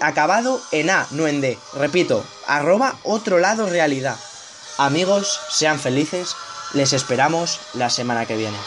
acabado 0.00 0.60
en 0.70 0.90
A, 0.90 1.06
no 1.10 1.26
en 1.26 1.40
D. 1.40 1.58
Repito, 1.74 2.24
arroba 2.46 2.96
otro 3.02 3.38
lado 3.38 3.68
realidad. 3.68 4.16
Amigos, 4.78 5.40
sean 5.50 5.80
felices, 5.80 6.36
les 6.76 6.92
esperamos 6.92 7.58
la 7.74 7.88
semana 7.90 8.26
que 8.26 8.36
viene. 8.36 8.58